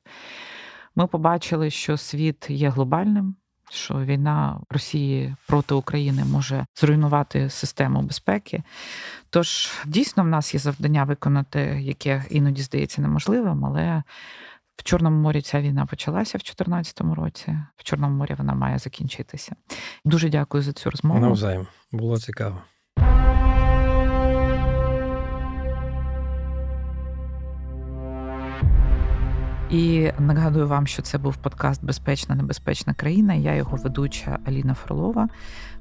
Ми 0.95 1.07
побачили, 1.07 1.71
що 1.71 1.97
світ 1.97 2.51
є 2.51 2.69
глобальним. 2.69 3.37
Що 3.71 3.95
війна 3.95 4.61
Росії 4.71 5.37
проти 5.47 5.75
України 5.75 6.25
може 6.25 6.67
зруйнувати 6.77 7.51
систему 7.51 8.03
безпеки. 8.03 8.63
Тож 9.31 9.73
дійсно 9.87 10.23
в 10.23 10.27
нас 10.27 10.55
є 10.55 10.61
завдання 10.61 11.05
виконати, 11.05 11.61
яке 11.81 12.25
іноді 12.31 12.63
здається 12.63 13.03
неможливим, 13.03 13.65
але 13.65 14.03
в 14.77 14.83
Чорному 14.83 15.23
морі 15.23 15.43
ця 15.43 15.61
війна 15.61 15.87
почалася 15.87 16.39
в 16.39 16.41
2014 16.41 17.01
році. 17.01 17.59
В 17.77 17.83
Чорному 17.85 18.17
морі 18.17 18.35
вона 18.39 18.55
має 18.55 18.79
закінчитися. 18.79 19.57
Дуже 20.05 20.29
дякую 20.29 20.63
за 20.63 20.73
цю 20.73 20.91
розмову. 20.91 21.21
Навзаєм 21.21 21.67
було 21.93 22.19
цікаво. 22.19 22.63
І 29.71 30.11
нагадую 30.19 30.69
вам, 30.69 30.87
що 30.87 31.03
це 31.03 31.19
був 31.19 31.37
подкаст 31.37 31.85
Безпечна 31.85 32.35
небезпечна 32.35 32.95
країна. 32.95 33.35
Я 33.35 33.55
його 33.55 33.77
ведуча 33.77 34.39
Аліна 34.45 34.75
Фролова. 34.75 35.29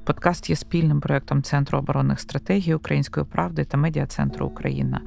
Подкаст 0.04 0.50
є 0.50 0.56
спільним 0.56 1.00
проектом 1.00 1.42
Центру 1.42 1.78
оборонних 1.78 2.20
стратегій 2.20 2.74
Української 2.74 3.26
правди 3.26 3.64
та 3.64 3.76
медіа 3.76 4.06
центру 4.06 4.46
Україна. 4.46 5.00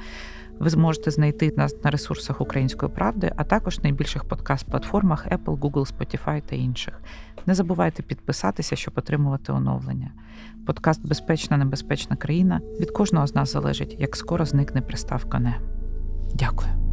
Ви 0.60 0.70
зможете 0.70 1.12
знайти 1.12 1.54
нас 1.58 1.84
на 1.84 1.92
ресурсах 1.92 2.42
Української 2.42 2.92
правди, 2.92 3.32
а 3.36 3.44
також 3.44 3.80
найбільших 3.80 4.24
подкаст-платформах 4.24 5.28
Apple, 5.38 5.60
Google, 5.60 5.98
Spotify 5.98 6.42
та 6.42 6.56
інших. 6.56 7.02
Не 7.46 7.54
забувайте 7.56 8.04
підписатися, 8.04 8.76
щоб 8.76 8.94
отримувати 8.98 9.52
оновлення. 9.52 10.12
Подкаст 10.66 11.08
Безпечна 11.08 11.58
небезпечна 11.58 12.16
країна 12.16 12.62
від 12.80 12.92
кожного 12.92 13.28
з 13.28 13.36
нас 13.36 13.54
залежить, 13.54 13.96
як 14.00 14.16
скоро 14.16 14.46
зникне 14.46 14.82
приставка 14.82 15.40
не. 15.40 15.56
Дякую. 16.34 16.89